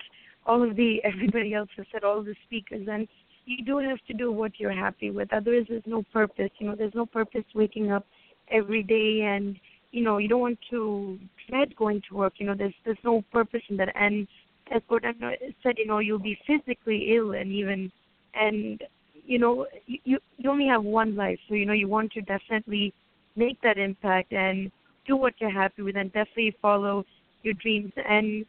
[0.46, 3.08] all of the everybody else has said, all the speakers, and
[3.44, 5.32] you do have to do what you're happy with.
[5.32, 6.50] Otherwise, there's no purpose.
[6.58, 8.06] You know, there's no purpose waking up
[8.50, 9.56] every day and
[9.90, 13.22] you know you don't want to dread going to work you know there's there's no
[13.32, 14.26] purpose in that and
[14.74, 15.14] as Gordon
[15.62, 17.90] said you know you'll be physically ill and even
[18.34, 18.82] and
[19.24, 22.92] you know you you only have one life so you know you want to definitely
[23.36, 24.70] make that impact and
[25.06, 27.04] do what you're happy with and definitely follow
[27.42, 28.44] your dreams and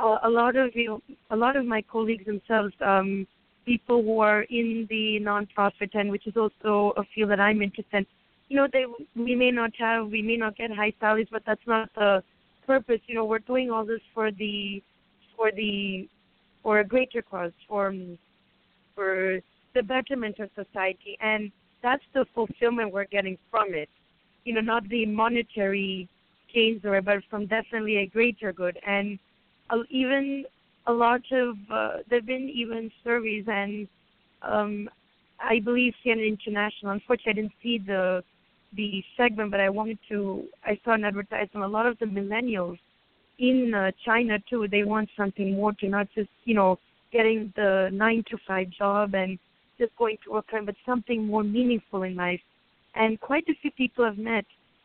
[0.00, 3.26] a, a lot of you a lot of my colleagues themselves um
[3.64, 7.98] people who are in the nonprofit and which is also a field that I'm interested
[7.98, 8.06] in
[8.48, 8.84] you know, they
[9.16, 12.22] we may not have, we may not get high salaries, but that's not the
[12.66, 13.00] purpose.
[13.06, 14.82] You know, we're doing all this for the,
[15.36, 16.08] for the,
[16.62, 17.94] for a greater cause, for,
[18.94, 19.40] for
[19.74, 21.50] the betterment of society, and
[21.82, 23.88] that's the fulfillment we're getting from it.
[24.44, 26.08] You know, not the monetary
[26.52, 28.78] gains or, but from definitely a greater good.
[28.86, 29.18] And
[29.70, 30.44] uh, even
[30.86, 33.88] a lot of uh, there've been even surveys and
[34.42, 34.88] um,
[35.40, 36.92] I believe CNN International.
[36.92, 38.22] Unfortunately, I didn't see the
[38.76, 40.44] the segment, but I wanted to.
[40.64, 41.64] I saw an advertisement.
[41.64, 42.78] A lot of the millennials
[43.38, 46.78] in uh, China too, they want something more to not just you know
[47.12, 49.38] getting the nine to five job and
[49.78, 52.40] just going to work but something more meaningful in life.
[52.94, 54.44] And quite a few people I've met,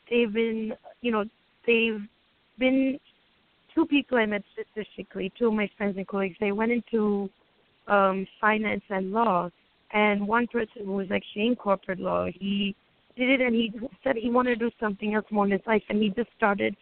[0.10, 1.26] they've been, you know,
[1.66, 2.02] they've
[2.58, 3.00] been
[3.74, 6.36] two people I met specifically, two of my friends and colleagues.
[6.40, 7.30] They went into
[7.88, 9.50] um, finance and law,
[9.94, 12.76] and one person was actually in corporate law, he
[13.20, 13.72] did it and he
[14.04, 16.76] said he wanted to do something else more in his life, and he just started.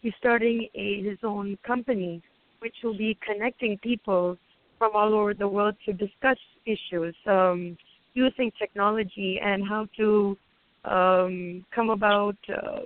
[0.00, 2.22] He's starting a, his own company,
[2.60, 4.36] which will be connecting people
[4.78, 7.76] from all over the world to discuss issues um,
[8.14, 10.36] using technology and how to
[10.84, 12.36] um, come about.
[12.48, 12.80] Uh,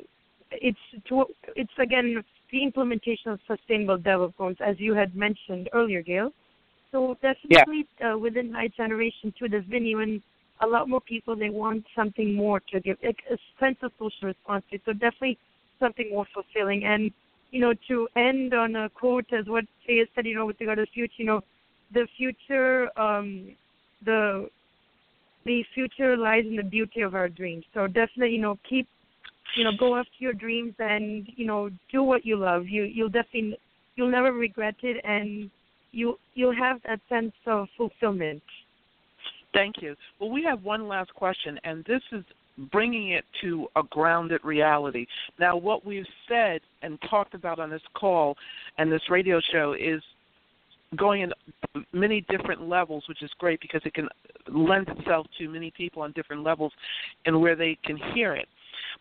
[0.53, 0.79] it's
[1.09, 1.25] to,
[1.55, 2.23] it's again
[2.53, 6.31] the implementation of sustainable development, as you had mentioned earlier, Gail.
[6.93, 8.13] So definitely yeah.
[8.13, 10.23] uh, within my generation too, there's been even
[10.61, 14.29] a lot more people they want something more to give, like a sense of social
[14.29, 14.83] responsibility.
[14.87, 15.39] So definitely
[15.81, 16.85] something more fulfilling.
[16.85, 17.11] And
[17.51, 20.79] you know, to end on a quote as what Jay said, you know, with regard
[20.79, 21.41] to the future, you know,
[21.93, 23.55] the future um
[24.05, 24.49] the
[25.47, 27.65] the future lies in the beauty of our dreams.
[27.73, 28.87] So definitely, you know, keep
[29.57, 32.67] you know, go after your dreams and, you know, do what you love.
[32.67, 33.57] You you'll definitely
[33.95, 35.51] you'll never regret it and
[35.93, 38.43] you you'll have that sense of fulfillment.
[39.55, 39.97] Thank you.
[40.21, 42.23] Well, we have one last question, and this is
[42.71, 45.07] bringing it to a grounded reality.
[45.39, 48.37] Now, what we've said and talked about on this call
[48.77, 50.03] and this radio show is
[50.97, 51.33] going in
[51.93, 54.09] many different levels, which is great because it can
[54.49, 56.73] lend itself to many people on different levels
[57.25, 58.47] and where they can hear it.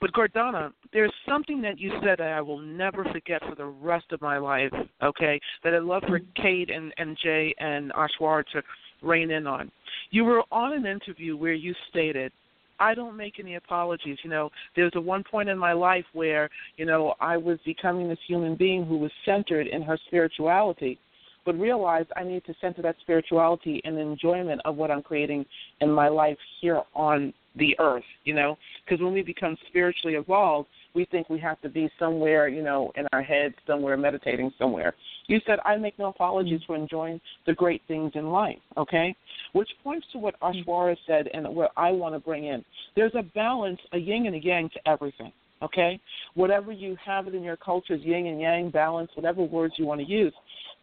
[0.01, 4.05] But Gordana, there's something that you said that I will never forget for the rest
[4.11, 4.71] of my life,
[5.01, 5.39] okay?
[5.63, 8.61] That I'd love for Kate and, and Jay and Ashwar to
[9.01, 9.71] rein in on.
[10.11, 12.31] You were on an interview where you stated
[12.77, 14.17] I don't make any apologies.
[14.23, 18.09] You know, there's a one point in my life where, you know, I was becoming
[18.09, 20.99] this human being who was centered in her spirituality
[21.45, 25.45] but realize I need to center that spirituality and enjoyment of what I'm creating
[25.81, 28.57] in my life here on the earth, you know?
[28.83, 32.91] Because when we become spiritually evolved, we think we have to be somewhere, you know,
[32.95, 34.93] in our head, somewhere meditating somewhere.
[35.27, 39.15] You said, I make no apologies for enjoying the great things in life, okay?
[39.53, 40.69] Which points to what mm-hmm.
[40.69, 42.63] Aishwarya said and what I want to bring in.
[42.95, 45.31] There's a balance, a yin and a yang to everything
[45.61, 45.99] okay?
[46.33, 50.01] Whatever you have it in your cultures, yin and yang, balance, whatever words you want
[50.01, 50.33] to use,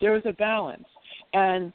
[0.00, 0.84] there is a balance.
[1.32, 1.72] And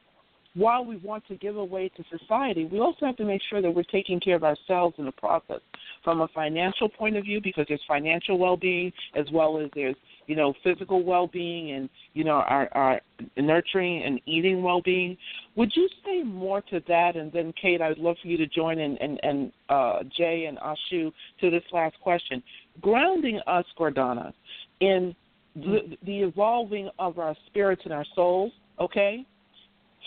[0.53, 3.69] while we want to give away to society, we also have to make sure that
[3.69, 5.61] we're taking care of ourselves in the process
[6.07, 9.97] from a financial point of view because there's financial well-being as well as there's
[10.27, 13.01] you know physical well-being and you know our, our
[13.35, 15.17] nurturing and eating well-being.
[15.57, 17.17] Would you say more to that?
[17.17, 20.45] And then Kate, I would love for you to join in and, and uh, Jay
[20.45, 22.41] and Ashu to this last question,
[22.79, 24.31] grounding us, Gordana,
[24.79, 25.13] in
[25.57, 29.25] the, the evolving of our spirits and our souls, okay?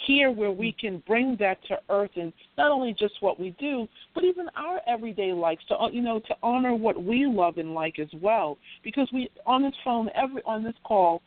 [0.06, 3.86] Here, where we can bring that to earth and not only just what we do,
[4.14, 7.98] but even our everyday lives to you know to honor what we love and like
[7.98, 8.56] as well.
[8.82, 11.22] Because we on this phone, every on this call,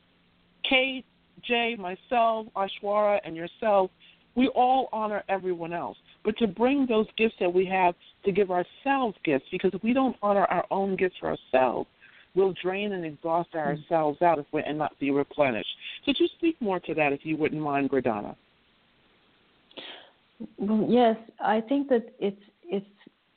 [0.67, 1.05] Kate,
[1.43, 3.91] Jay, myself, Aishwarya, and yourself,
[4.36, 5.97] we all honor everyone else.
[6.24, 7.95] But to bring those gifts that we have
[8.26, 11.88] to give ourselves gifts, because if we don't honor our own gifts for ourselves,
[12.36, 13.59] we'll drain and exhaust hmm.
[13.59, 15.69] ourselves out if we're, and not be replenished.
[16.05, 18.36] Could you speak more to that, if you wouldn't mind, Gordana?
[20.58, 22.86] Well, yes, I think that it's it's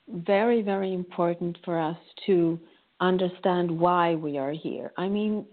[0.09, 2.59] very very important for us to
[2.99, 4.91] understand why we are here.
[4.97, 5.45] I mean,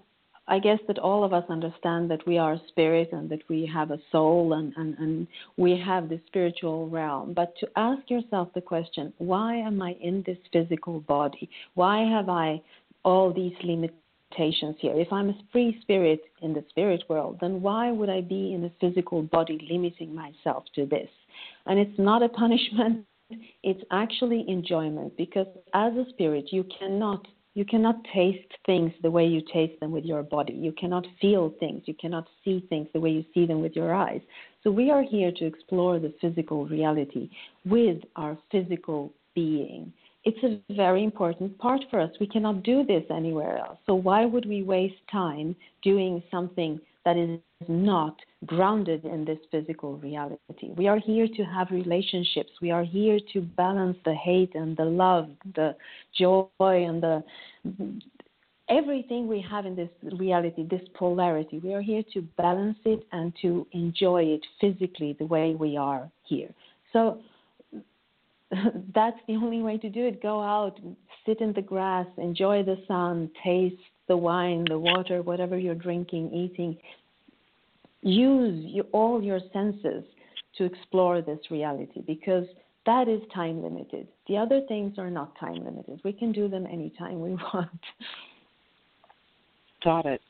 [0.47, 3.67] I guess that all of us understand that we are a spirit and that we
[3.73, 5.27] have a soul and, and, and
[5.57, 7.33] we have the spiritual realm.
[7.33, 11.49] But to ask yourself the question, why am I in this physical body?
[11.75, 12.61] Why have I
[13.05, 14.04] all these limitations
[14.37, 14.95] here.
[14.95, 18.65] If I'm a free spirit in the spirit world, then why would I be in
[18.65, 21.09] a physical body limiting myself to this?
[21.67, 23.05] And it's not a punishment,
[23.63, 29.25] it's actually enjoyment because as a spirit you cannot you cannot taste things the way
[29.27, 30.55] you taste them with your body.
[30.55, 31.83] You cannot feel things.
[31.87, 34.21] You cannot see things the way you see them with your eyes.
[34.65, 37.31] So we are here to explore the physical reality
[37.65, 39.93] with our physical being
[40.25, 42.11] it's a very important part for us.
[42.19, 43.79] We cannot do this anywhere else.
[43.87, 48.17] So why would we waste time doing something that is not
[48.47, 50.71] grounded in this physical reality?
[50.77, 52.51] We are here to have relationships.
[52.63, 55.77] We are here to balance the hate and the love, the
[56.19, 57.23] joy and the
[58.71, 61.59] everything we have in this reality, this polarity.
[61.59, 66.11] We are here to balance it and to enjoy it physically the way we are
[66.25, 66.49] here.
[66.93, 67.21] So
[68.95, 70.23] that's the only way to do it.
[70.23, 70.79] Go out,
[71.27, 73.77] sit in the grass, enjoy the sun, taste
[74.09, 76.77] the wine, the water, whatever you're drinking, eating.
[78.03, 80.05] Use you, all your senses
[80.59, 82.45] to explore this reality because
[82.87, 84.07] that is time limited.
[84.29, 86.01] The other things are not time limited.
[86.05, 87.81] We can do them anytime we want.
[89.83, 90.21] Got it.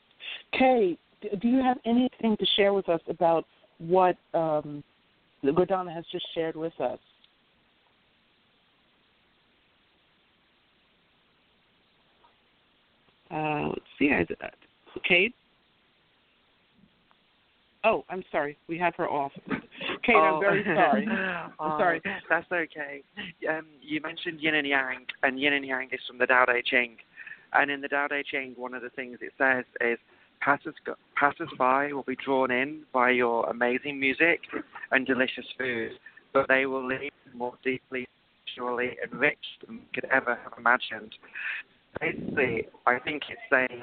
[0.53, 0.97] Kay,
[1.41, 3.45] do you have anything to share with us about
[3.77, 4.83] what um,
[5.43, 6.99] Gordana has just shared with us?
[13.31, 14.11] Uh, let's see.
[14.11, 14.49] I, uh,
[15.07, 15.33] Kate?
[17.83, 18.57] Oh, I'm sorry.
[18.67, 19.31] We have her off.
[20.03, 20.35] Kate, oh.
[20.35, 21.07] I'm very sorry.
[21.09, 22.01] I'm oh, sorry.
[22.29, 23.03] That's okay.
[23.47, 26.61] Um, you mentioned yin and yang, and yin and yang is from the Tao Te
[26.65, 26.97] Ching.
[27.53, 29.99] And in the Tao Te Ching, one of the things it says is
[30.41, 30.75] passers
[31.15, 34.41] passers-by will be drawn in by your amazing music
[34.91, 35.91] and delicious food,
[36.33, 38.07] but they will leave more deeply,
[38.55, 41.13] surely enriched than we could ever have imagined.
[41.99, 43.81] Basically, I think it's saying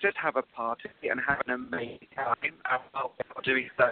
[0.00, 3.14] just have a party and have an amazing time, and while
[3.44, 3.88] doing so,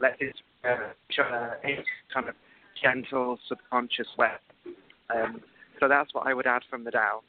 [0.00, 1.76] let it uh, show in
[2.12, 2.34] kind of
[2.82, 4.30] gentle, subconscious way.
[5.14, 5.40] Um,
[5.78, 7.22] so that's what I would add from the Tao.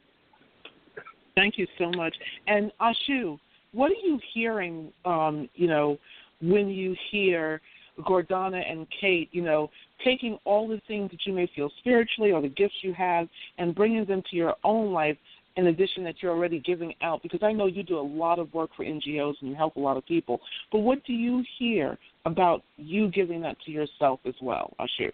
[1.36, 2.16] Thank you so much.
[2.48, 3.40] And Ashu,
[3.74, 4.92] what are you hearing?
[5.06, 5.98] Um, you know,
[6.42, 7.62] when you hear
[8.00, 9.70] Gordana and Kate, you know,
[10.04, 13.28] taking all the things that you may feel spiritually or the gifts you have
[13.58, 15.18] and bringing them to your own life
[15.58, 18.54] in addition that you're already giving out because I know you do a lot of
[18.54, 20.40] work for NGOs and you help a lot of people.
[20.72, 25.12] But what do you hear about you giving that to yourself as well, Ashu?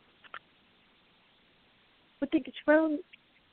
[2.21, 2.53] Well, thank you.
[2.65, 2.97] Well,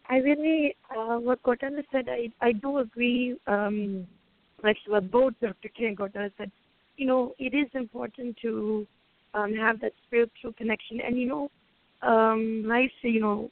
[0.09, 3.37] I really, uh, what Gordana said, I, I do agree.
[3.47, 4.07] Um,
[4.87, 5.69] what both Dr.
[5.77, 6.51] K and Gordana said,
[6.97, 8.87] you know, it is important to
[9.35, 11.01] um, have that spiritual connection.
[11.01, 11.51] And, you know,
[12.03, 13.51] um, life, you know,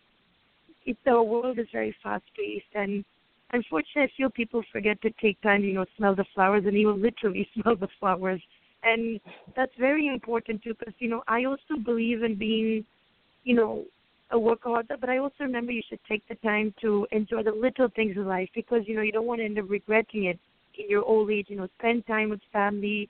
[0.84, 3.04] it, the world is very fast paced and
[3.52, 7.02] unfortunately, I feel people forget to take time, you know, smell the flowers, and even
[7.02, 8.42] literally smell the flowers.
[8.82, 9.20] And
[9.54, 12.84] that's very important too, because you know, I also believe in being,
[13.44, 13.84] you know,
[14.30, 17.88] a workaholic, but I also remember you should take the time to enjoy the little
[17.94, 20.38] things in life because you know you don't want to end up regretting it
[20.78, 21.46] in your old age.
[21.48, 23.08] You know, spend time with family,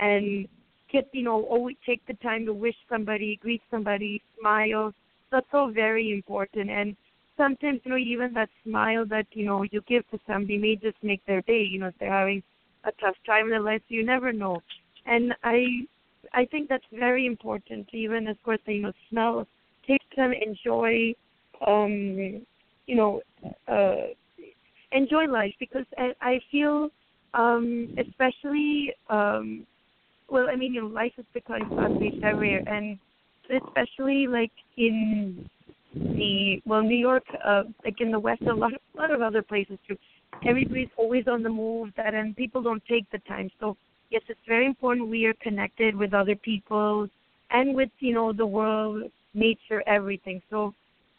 [0.00, 0.48] and
[0.90, 4.92] get you know always take the time to wish somebody, greet somebody, smile.
[5.30, 6.70] That's all very important.
[6.70, 6.96] And
[7.42, 10.96] sometimes you know even that smile that you know you give to somebody may just
[11.02, 12.42] make their day you know if they're having
[12.84, 14.62] a tough time in their life you never know.
[15.06, 15.56] And i
[16.32, 19.46] i think that's very important even of course you know smell
[19.88, 21.12] take time enjoy
[21.66, 21.94] um
[22.86, 23.20] you know
[23.66, 24.06] uh
[24.92, 26.88] enjoy life because i i feel
[27.34, 27.66] um
[28.04, 29.66] especially um
[30.30, 32.98] well i mean you know life is becoming fast everywhere and
[33.58, 35.48] especially like in
[35.94, 39.42] the well New York, uh, like in the West, a lot a lot of other
[39.42, 39.96] places too.
[40.46, 43.50] Everybody's always on the move, that and people don't take the time.
[43.60, 43.76] So
[44.10, 47.08] yes, it's very important we are connected with other people
[47.50, 50.42] and with you know the world, nature, everything.
[50.50, 50.74] So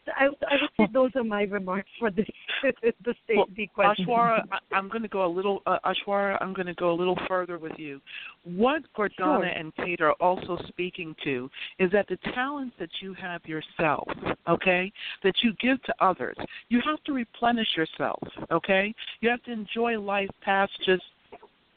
[0.08, 2.26] I, I would say those are my remarks for this
[2.62, 4.06] the state well, question.
[4.06, 5.62] Ashwara, I, am going to go a little.
[5.66, 8.01] Uh, Ashwara, I'm going to go a little further with you.
[8.43, 9.43] What Gordana sure.
[9.43, 11.49] and Kate are also speaking to
[11.80, 14.08] is that the talents that you have yourself,
[14.47, 14.91] okay,
[15.24, 16.38] that you give to others,
[16.70, 18.93] you have to replenish yourself, okay.
[19.22, 21.04] You have to enjoy life past just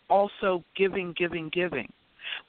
[0.09, 1.93] also giving, giving, giving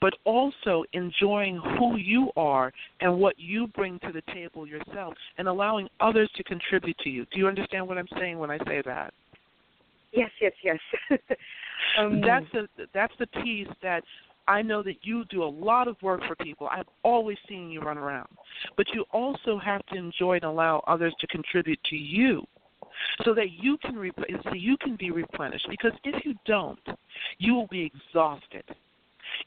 [0.02, 2.72] but also enjoying who you are
[3.02, 7.26] and what you bring to the table yourself and allowing others to contribute to you.
[7.32, 9.14] Do you understand what I'm saying when I say that?
[10.12, 10.80] Yes, yes, yes.
[12.00, 14.04] um, that's the that's the piece that
[14.48, 16.68] I know that you do a lot of work for people.
[16.72, 18.30] I've always seen you run around.
[18.78, 22.46] But you also have to enjoy and allow others to contribute to you
[23.26, 26.80] so that you can rep- so you can be replenished because if you don't,
[27.38, 28.64] you will be exhausted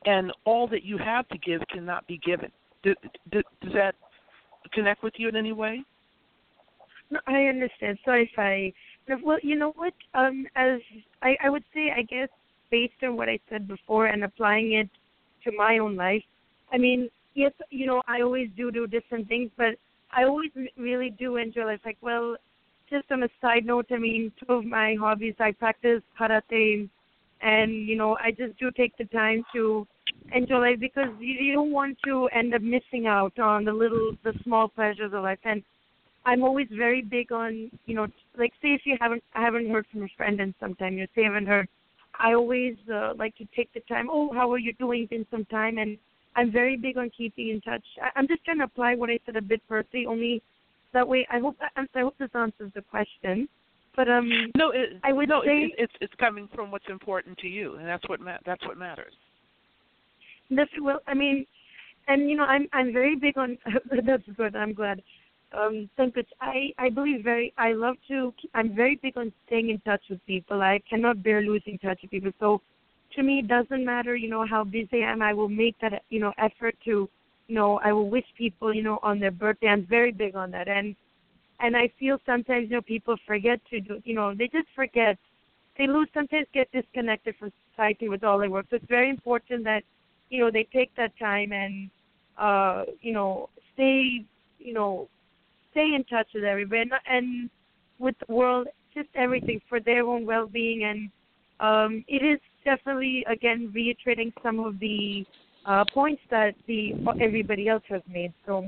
[0.05, 2.51] and all that you have to give cannot be given.
[2.82, 2.95] Do,
[3.30, 3.95] do, does that
[4.72, 5.82] connect with you in any way?
[7.11, 7.99] No, I understand.
[8.05, 8.72] Sorry if I.
[9.22, 9.93] Well, you know what?
[10.14, 10.80] Um, as
[11.22, 12.28] I, I would say, I guess
[12.70, 14.88] based on what I said before and applying it
[15.45, 16.22] to my own life,
[16.72, 19.74] I mean, yes, you know, I always do do different things, but
[20.12, 21.80] I always really do enjoy life.
[21.84, 22.36] Like, well,
[22.88, 26.88] just on a side note, I mean, two of my hobbies, I practice karate
[27.43, 29.86] and you know I just do take the time to
[30.32, 34.12] enjoy life because you, you don't want to end up missing out on the little
[34.24, 35.38] the small pleasures of life.
[35.45, 35.62] And
[36.26, 38.07] I'm always very big on you know
[38.38, 41.07] like say if you haven't I haven't heard from a friend in some time you
[41.14, 41.68] say I haven't heard
[42.18, 45.09] I always uh, like to take the time oh how are you doing?
[45.11, 45.78] in some time.
[45.78, 45.97] And
[46.36, 47.84] I'm very big on keeping in touch.
[48.01, 50.43] I, I'm just trying to apply what I said a bit personally only
[50.93, 53.49] that way I hope I hope this answers the question
[53.97, 57.38] But um, no, it, I would no, say it, it's it's coming from what's important
[57.38, 59.12] to you, and that's what ma- that's what matters.
[60.51, 61.01] That's well.
[61.07, 61.45] I mean,
[62.09, 63.59] and you know, I'm I'm very big on.
[64.07, 64.55] that's good.
[64.55, 65.03] I'm glad.
[65.53, 66.22] Um, thank you.
[66.41, 67.53] I I believe very.
[67.59, 68.32] I love to.
[68.55, 70.62] I'm very big on staying in touch with people.
[70.62, 72.32] I cannot bear losing touch with people.
[72.38, 72.61] So,
[73.16, 74.14] to me, it doesn't matter.
[74.14, 75.20] You know how busy I am.
[75.20, 77.09] I will make that you know effort to.
[77.49, 79.66] You know, I will wish people you know on their birthday.
[79.66, 80.95] I'm very big on that, and
[81.61, 84.01] and I feel sometimes you know people forget to do.
[84.05, 85.17] You know, they just forget.
[85.79, 86.09] They lose.
[86.13, 88.67] Sometimes get disconnected from society with all their work.
[88.71, 89.83] So it's very important that
[90.31, 91.91] you know they take that time and
[92.39, 94.25] uh you know stay
[94.59, 95.09] you know
[95.73, 97.51] stay in touch with everybody and, and
[97.99, 101.11] with the world just everything for their own well being and
[101.61, 105.25] um it is definitely again reiterating some of the
[105.67, 108.65] uh points that the everybody else has made so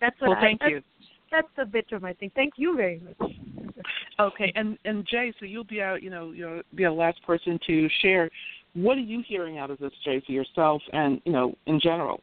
[0.00, 0.82] that's what well, I, thank you.
[1.30, 2.30] That's a bit of my thing.
[2.34, 3.32] Thank you very much.
[4.18, 6.02] Okay, and and Jay, so you'll be out.
[6.02, 8.30] You know, you'll be the last person to share
[8.76, 12.20] what are you hearing out of this, Jay, for yourself and you know in general?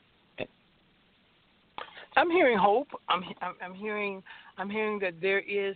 [2.15, 2.89] I'm hearing hope.
[3.09, 3.23] I'm
[3.61, 4.21] I'm hearing
[4.57, 5.75] I'm hearing that there is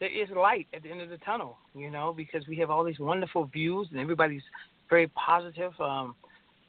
[0.00, 1.58] there is light at the end of the tunnel.
[1.74, 4.42] You know, because we have all these wonderful views and everybody's
[4.88, 5.72] very positive.
[5.80, 6.14] Um,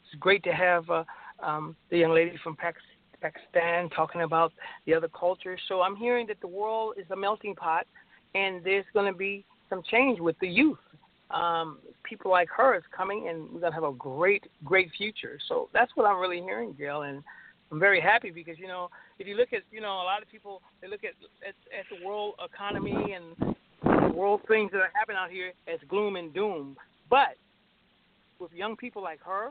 [0.06, 1.04] it's great to have uh,
[1.42, 2.97] um, the young lady from Pakistan
[3.96, 4.54] talking about
[4.86, 5.60] the other cultures.
[5.68, 7.86] So I'm hearing that the world is a melting pot,
[8.36, 10.78] and there's going to be some change with the youth
[11.32, 15.38] um, people like her is coming, and we're gonna have a great, great future.
[15.48, 17.22] So that's what I'm really hearing, Gail, and
[17.72, 18.90] I'm very happy because you know
[19.20, 21.12] if you look at you know a lot of people they look at
[21.46, 25.80] at, at the world economy and the world things that are happening out here as
[25.90, 26.78] gloom and doom,
[27.10, 27.36] but
[28.40, 29.50] with young people like her,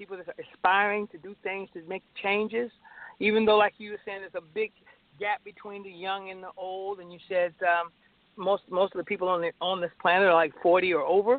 [0.00, 2.70] people that are aspiring to do things to make changes,
[3.18, 4.72] even though like you were saying there's a big
[5.18, 7.90] gap between the young and the old, and you said um,
[8.36, 11.34] most most of the people on the on this planet are like 40 or over.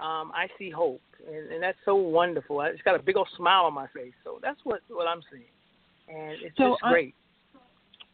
[0.00, 2.60] Um, I see hope, and, and that's so wonderful.
[2.60, 4.14] I just got a big old smile on my face.
[4.24, 5.52] So that's what what I'm seeing,
[6.08, 7.14] and it's so just great.
[7.14, 7.58] I,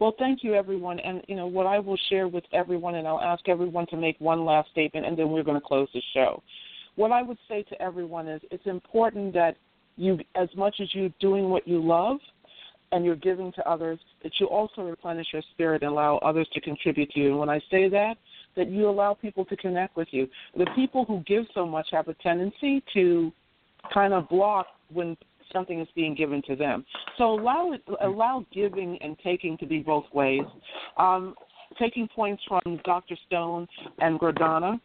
[0.00, 0.98] well, thank you, everyone.
[0.98, 4.16] And you know what I will share with everyone, and I'll ask everyone to make
[4.18, 6.42] one last statement, and then we're going to close the show.
[6.96, 9.56] What I would say to everyone is, it's important that
[9.96, 12.18] you, as much as you're doing what you love,
[12.92, 16.60] and you're giving to others, that you also replenish your spirit and allow others to
[16.60, 17.30] contribute to you.
[17.30, 18.14] And when I say that,
[18.56, 20.28] that you allow people to connect with you.
[20.56, 23.32] The people who give so much have a tendency to
[23.92, 25.16] kind of block when
[25.52, 26.84] something is being given to them.
[27.18, 30.42] So allow it, allow giving and taking to be both ways.
[30.96, 31.34] Um,
[31.78, 33.16] taking points from Dr.
[33.26, 33.66] Stone
[33.98, 34.80] and Gordana.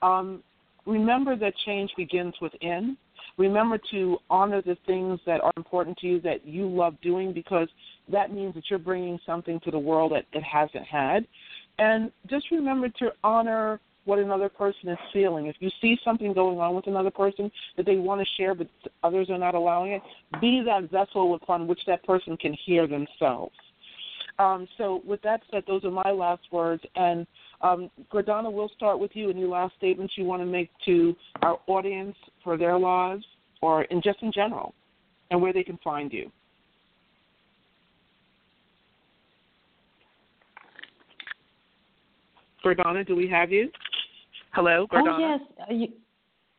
[0.00, 0.42] Um,
[0.86, 2.96] remember that change begins within.
[3.38, 7.68] Remember to honor the things that are important to you that you love doing because
[8.10, 11.26] that means that you're bringing something to the world that it hasn't had.
[11.78, 15.46] And just remember to honor what another person is feeling.
[15.46, 18.68] If you see something going on with another person that they want to share but
[19.02, 20.02] others are not allowing it,
[20.40, 23.54] be that vessel upon which that person can hear themselves.
[24.38, 26.82] Um, so, with that said, those are my last words.
[26.96, 27.26] And
[27.62, 29.30] um, Gordana, we'll start with you.
[29.30, 33.24] Any last statements you want to make to our audience for their lives,
[33.62, 34.74] or in just in general,
[35.30, 36.30] and where they can find you?
[42.64, 43.70] Gordana, do we have you?
[44.52, 45.16] Hello, Gordana.
[45.16, 45.40] Oh yes,
[45.70, 45.88] you,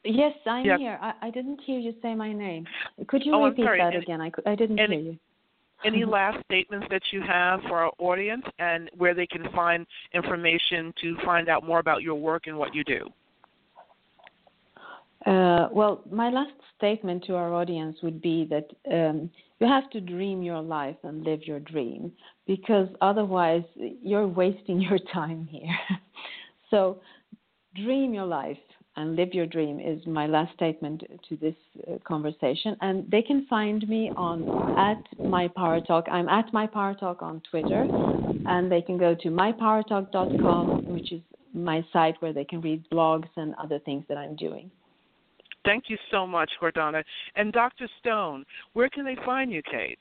[0.04, 0.80] yes, I'm Yes.
[0.80, 0.98] here.
[1.02, 2.66] I, I didn't hear you say my name.
[3.08, 4.22] Could you Oh, repeat that Any- again?
[4.22, 5.20] I, I didn't any- hear you.
[5.84, 10.94] Any last statements that you have for our audience and where they can find information
[11.02, 13.10] to find out more about your work and what you do?
[15.26, 19.30] Uh, well, my last statement to our audience would be that um,
[19.60, 22.12] you have to dream your life and live your dream
[22.48, 25.78] because otherwise you're wasting your time here.
[26.70, 27.00] so,
[27.76, 28.58] dream your life
[29.02, 31.56] and live your dream is my last statement to this
[31.88, 32.78] uh, conversation.
[32.82, 36.06] And they can find me on at my power talk.
[36.12, 37.88] I'm at my power talk on Twitter,
[38.46, 41.22] and they can go to mypowertalk.com, which is
[41.54, 44.70] my site where they can read blogs and other things that I'm doing.
[45.66, 47.04] Thank you so much, Gordana.
[47.36, 47.88] And Dr.
[48.00, 50.00] Stone, where can they find you, Kate?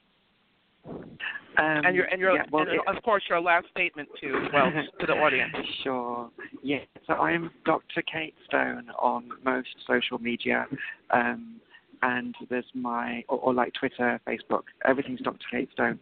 [0.87, 4.49] Um, and your and your yeah, well, and it- of course your last statement too,
[4.53, 4.71] well
[5.01, 5.55] to the audience.
[5.83, 6.31] Sure.
[6.63, 6.79] Yeah.
[7.07, 8.03] So I'm Dr.
[8.03, 10.67] Kate Stone on most social media,
[11.11, 11.57] um,
[12.03, 14.63] and there's my or, or like Twitter, Facebook.
[14.87, 15.45] Everything's Dr.
[15.51, 15.99] Kate Stone.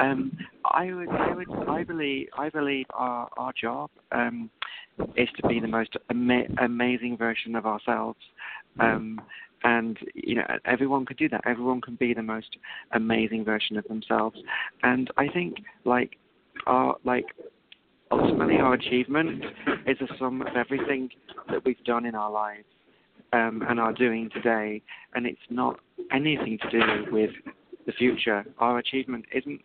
[0.00, 4.50] Um, I would, I would, I believe, I believe our our job um,
[5.16, 8.18] is to be the most ama- amazing version of ourselves.
[9.62, 12.56] And you know everyone could do that everyone can be the most
[12.92, 14.38] amazing version of themselves
[14.82, 16.16] and i think like
[16.66, 17.26] our like
[18.10, 19.44] ultimately our achievement
[19.86, 21.10] is a sum of everything
[21.50, 22.64] that we've done in our lives
[23.32, 24.82] um, and are doing today,
[25.14, 25.78] and it's not
[26.12, 27.30] anything to do with
[27.86, 28.44] the future.
[28.58, 29.60] Our achievement isn't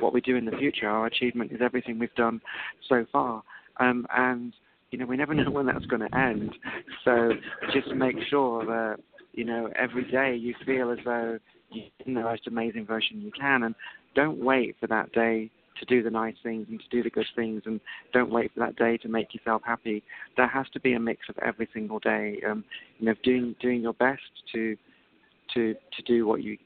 [0.00, 0.88] what we do in the future.
[0.88, 2.40] Our achievement is everything we've done
[2.88, 3.42] so far,
[3.78, 4.54] um, and
[4.90, 6.54] you know we never know when that's going to end.
[7.04, 7.32] So
[7.72, 8.98] just make sure that
[9.32, 11.38] you know every day you feel as though
[11.70, 13.74] you're in the most amazing version you can, and
[14.14, 17.26] don't wait for that day to do the nice things and to do the good
[17.34, 17.80] things and
[18.12, 20.02] don't wait for that day to make yourself happy.
[20.36, 22.40] There has to be a mix of every single day.
[22.48, 22.64] Um,
[22.98, 24.76] you know, doing doing your best to
[25.54, 26.58] to to do what you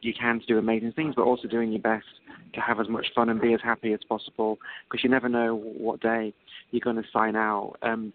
[0.00, 2.06] you can to do amazing things, but also doing your best
[2.54, 4.58] to have as much fun and be as happy as possible
[4.90, 6.34] because you never know what day
[6.70, 7.76] you're going to sign out.
[7.82, 8.12] Um,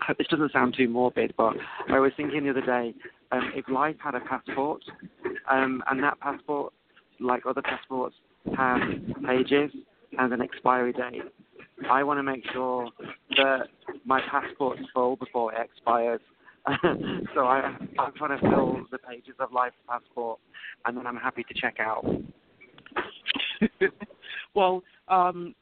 [0.00, 1.54] Hope this doesn't sound too morbid, but
[1.88, 2.94] I was thinking the other day
[3.32, 4.82] um, if life had a passport
[5.50, 6.72] um, and that passport,
[7.20, 8.16] like other passports,
[8.56, 8.80] has
[9.26, 9.70] pages
[10.18, 11.22] and an expiry date.
[11.90, 12.88] I want to make sure
[13.36, 13.68] that
[14.04, 16.20] my passport's full before it expires.
[17.34, 20.38] so I, I'm trying to fill the pages of Life Passport,
[20.86, 22.06] and then I'm happy to check out.
[24.54, 25.54] well, um,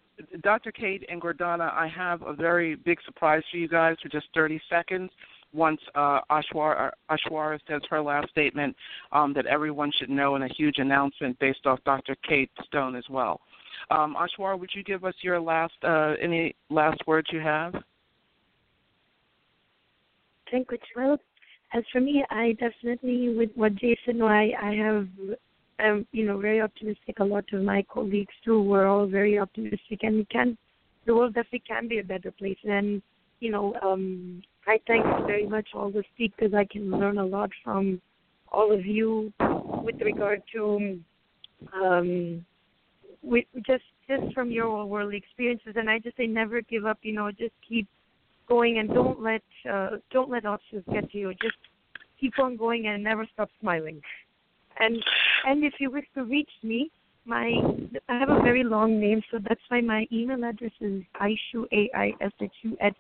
[0.42, 0.72] Dr.
[0.72, 4.60] Kate and Gordana, I have a very big surprise for you guys for just 30
[4.68, 5.10] seconds.
[5.54, 8.74] Once uh, Ashwara, Ashwara says her last statement,
[9.12, 12.16] um, that everyone should know, and a huge announcement based off Dr.
[12.26, 13.40] Kate Stone as well.
[13.90, 17.74] Um, Ashwar, would you give us your last uh, any last words you have?
[20.50, 20.78] Thank you.
[20.96, 21.18] Well,
[21.74, 25.08] as for me, I definitely with what Jason, I I have
[25.82, 27.18] um, you know very optimistic.
[27.18, 30.56] A lot of my colleagues too were all very optimistic, and we can
[31.06, 32.58] the world definitely can be a better place.
[32.64, 33.02] And
[33.40, 36.54] you know, um, I thank very much all the speakers.
[36.54, 38.00] I can learn a lot from
[38.52, 39.32] all of you
[39.82, 41.00] with regard to
[41.74, 42.44] um,
[43.22, 47.12] we just just from your worldly experiences and i just say never give up you
[47.12, 47.86] know just keep
[48.48, 51.56] going and don't let uh, don't let obstacles get to you just
[52.20, 54.00] keep on going and never stop smiling
[54.82, 54.96] and
[55.46, 56.90] and if you wish to reach me
[57.24, 57.46] my
[58.08, 61.88] i have a very long name so that's why my email address is aishu a
[61.94, 62.94] i s h u at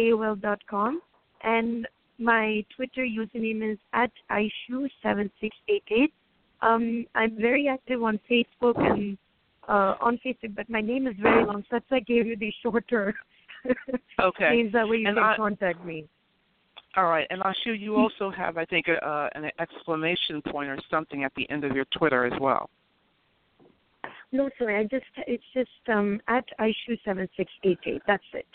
[0.00, 1.00] aol dot com
[1.42, 1.88] and
[2.18, 6.14] my twitter username is at aishu seven six eight eight
[6.62, 9.18] um i'm very active on facebook and
[9.68, 12.36] uh, on Facebook, but my name is very long, so that's why I gave you
[12.36, 13.14] the shorter
[14.20, 14.50] okay.
[14.50, 14.72] names.
[14.72, 16.06] That way you and can I, contact me.
[16.96, 21.24] All right, and Ashu, you also have, I think, uh, an exclamation point or something
[21.24, 22.70] at the end of your Twitter as well.
[24.32, 28.02] No, sorry, I just it's just um, at Aishu seven six eight eight.
[28.06, 28.46] That's it.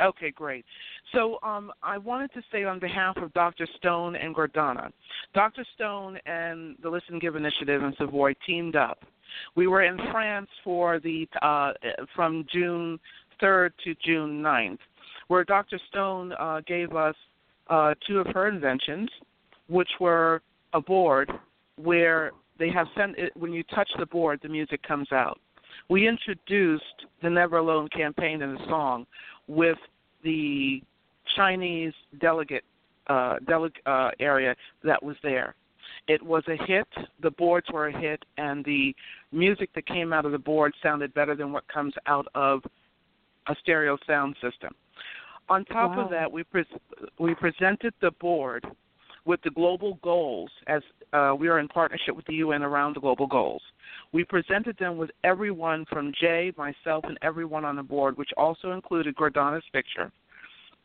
[0.00, 0.64] Okay, great.
[1.12, 3.66] So um, I wanted to say on behalf of Dr.
[3.78, 4.90] Stone and Gordana,
[5.34, 5.64] Dr.
[5.74, 9.04] Stone and the Listen Give Initiative in Savoy teamed up
[9.56, 11.72] we were in France for the uh,
[12.14, 12.98] from June
[13.42, 14.78] 3rd to June 9th,
[15.28, 15.78] where Dr.
[15.88, 17.14] Stone uh, gave us
[17.70, 19.08] uh, two of her inventions,
[19.68, 20.42] which were
[20.74, 21.30] a board
[21.76, 25.40] where they have sent it, when you touch the board, the music comes out.
[25.88, 26.84] We introduced
[27.22, 29.06] the Never Alone campaign in the song
[29.48, 29.78] with
[30.22, 30.82] the
[31.36, 32.64] Chinese delegate
[33.06, 35.54] uh, delegate uh, area that was there.
[36.06, 36.86] It was a hit.
[37.22, 38.94] The boards were a hit, and the
[39.32, 42.62] music that came out of the board sounded better than what comes out of
[43.48, 44.74] a stereo sound system.
[45.50, 46.04] On top wow.
[46.04, 46.64] of that, we pre-
[47.18, 48.64] we presented the board
[49.24, 50.80] with the global goals as
[51.12, 53.60] uh, we are in partnership with the UN around the global goals.
[54.12, 58.72] We presented them with everyone from Jay, myself, and everyone on the board, which also
[58.72, 60.10] included Gordana's picture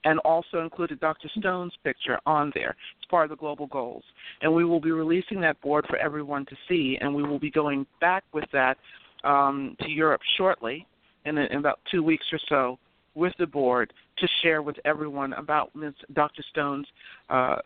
[0.03, 1.29] and also included Dr.
[1.39, 2.75] Stone's picture on there.
[2.97, 4.03] It's part of the global goals.
[4.41, 7.49] And we will be releasing that board for everyone to see, and we will be
[7.49, 8.77] going back with that
[9.23, 10.85] um, to Europe shortly,
[11.25, 12.77] in, in about two weeks or so,
[13.15, 15.93] with the board to share with everyone about Ms.
[16.13, 16.43] Dr.
[16.51, 16.87] Stone's
[17.29, 17.57] uh,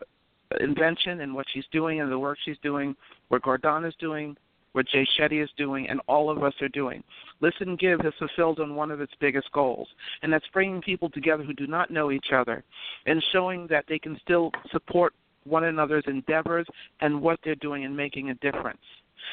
[0.60, 2.96] invention and what she's doing and the work she's doing,
[3.28, 4.36] what Gordana's doing,
[4.72, 7.02] what Jay Shetty is doing, and all of us are doing.
[7.40, 9.88] Listen Give has fulfilled on one of its biggest goals,
[10.22, 12.62] and that's bringing people together who do not know each other
[13.06, 15.12] and showing that they can still support
[15.44, 16.66] one another's endeavors
[17.00, 18.78] and what they're doing and making a difference.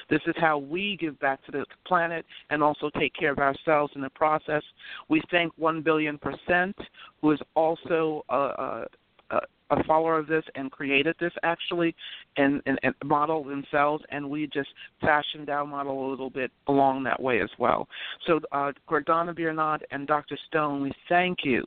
[0.09, 3.93] This is how we give back to the planet and also take care of ourselves
[3.95, 4.63] in the process.
[5.09, 6.75] We thank 1 billion percent,
[7.21, 8.85] who is also a,
[9.31, 11.95] a, a follower of this and created this actually
[12.37, 14.69] and, and, and model themselves and we just
[15.01, 17.87] fashioned our model a little bit along that way as well.
[18.25, 20.37] So uh, Gordana Biernat and Dr.
[20.47, 21.65] Stone, we thank you.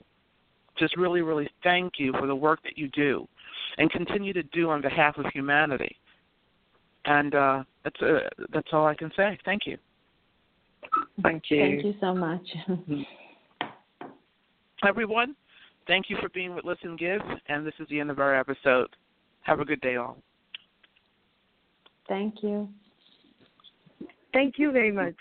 [0.78, 3.28] Just really, really thank you for the work that you do
[3.78, 5.96] and continue to do on behalf of humanity.
[7.06, 9.38] And uh, that's uh, that's all I can say.
[9.44, 9.78] Thank you.
[11.22, 11.60] Thank you.
[11.60, 12.46] Thank you so much.
[14.86, 15.34] Everyone,
[15.90, 18.88] Thank you for being with Listen Give, and this is the end of our episode.
[19.42, 20.18] Have a good day, all.
[22.08, 22.68] Thank you.
[24.32, 25.16] Thank you very much.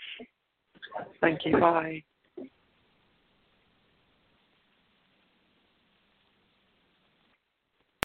[1.20, 1.58] Thank you.
[1.58, 2.04] Bye.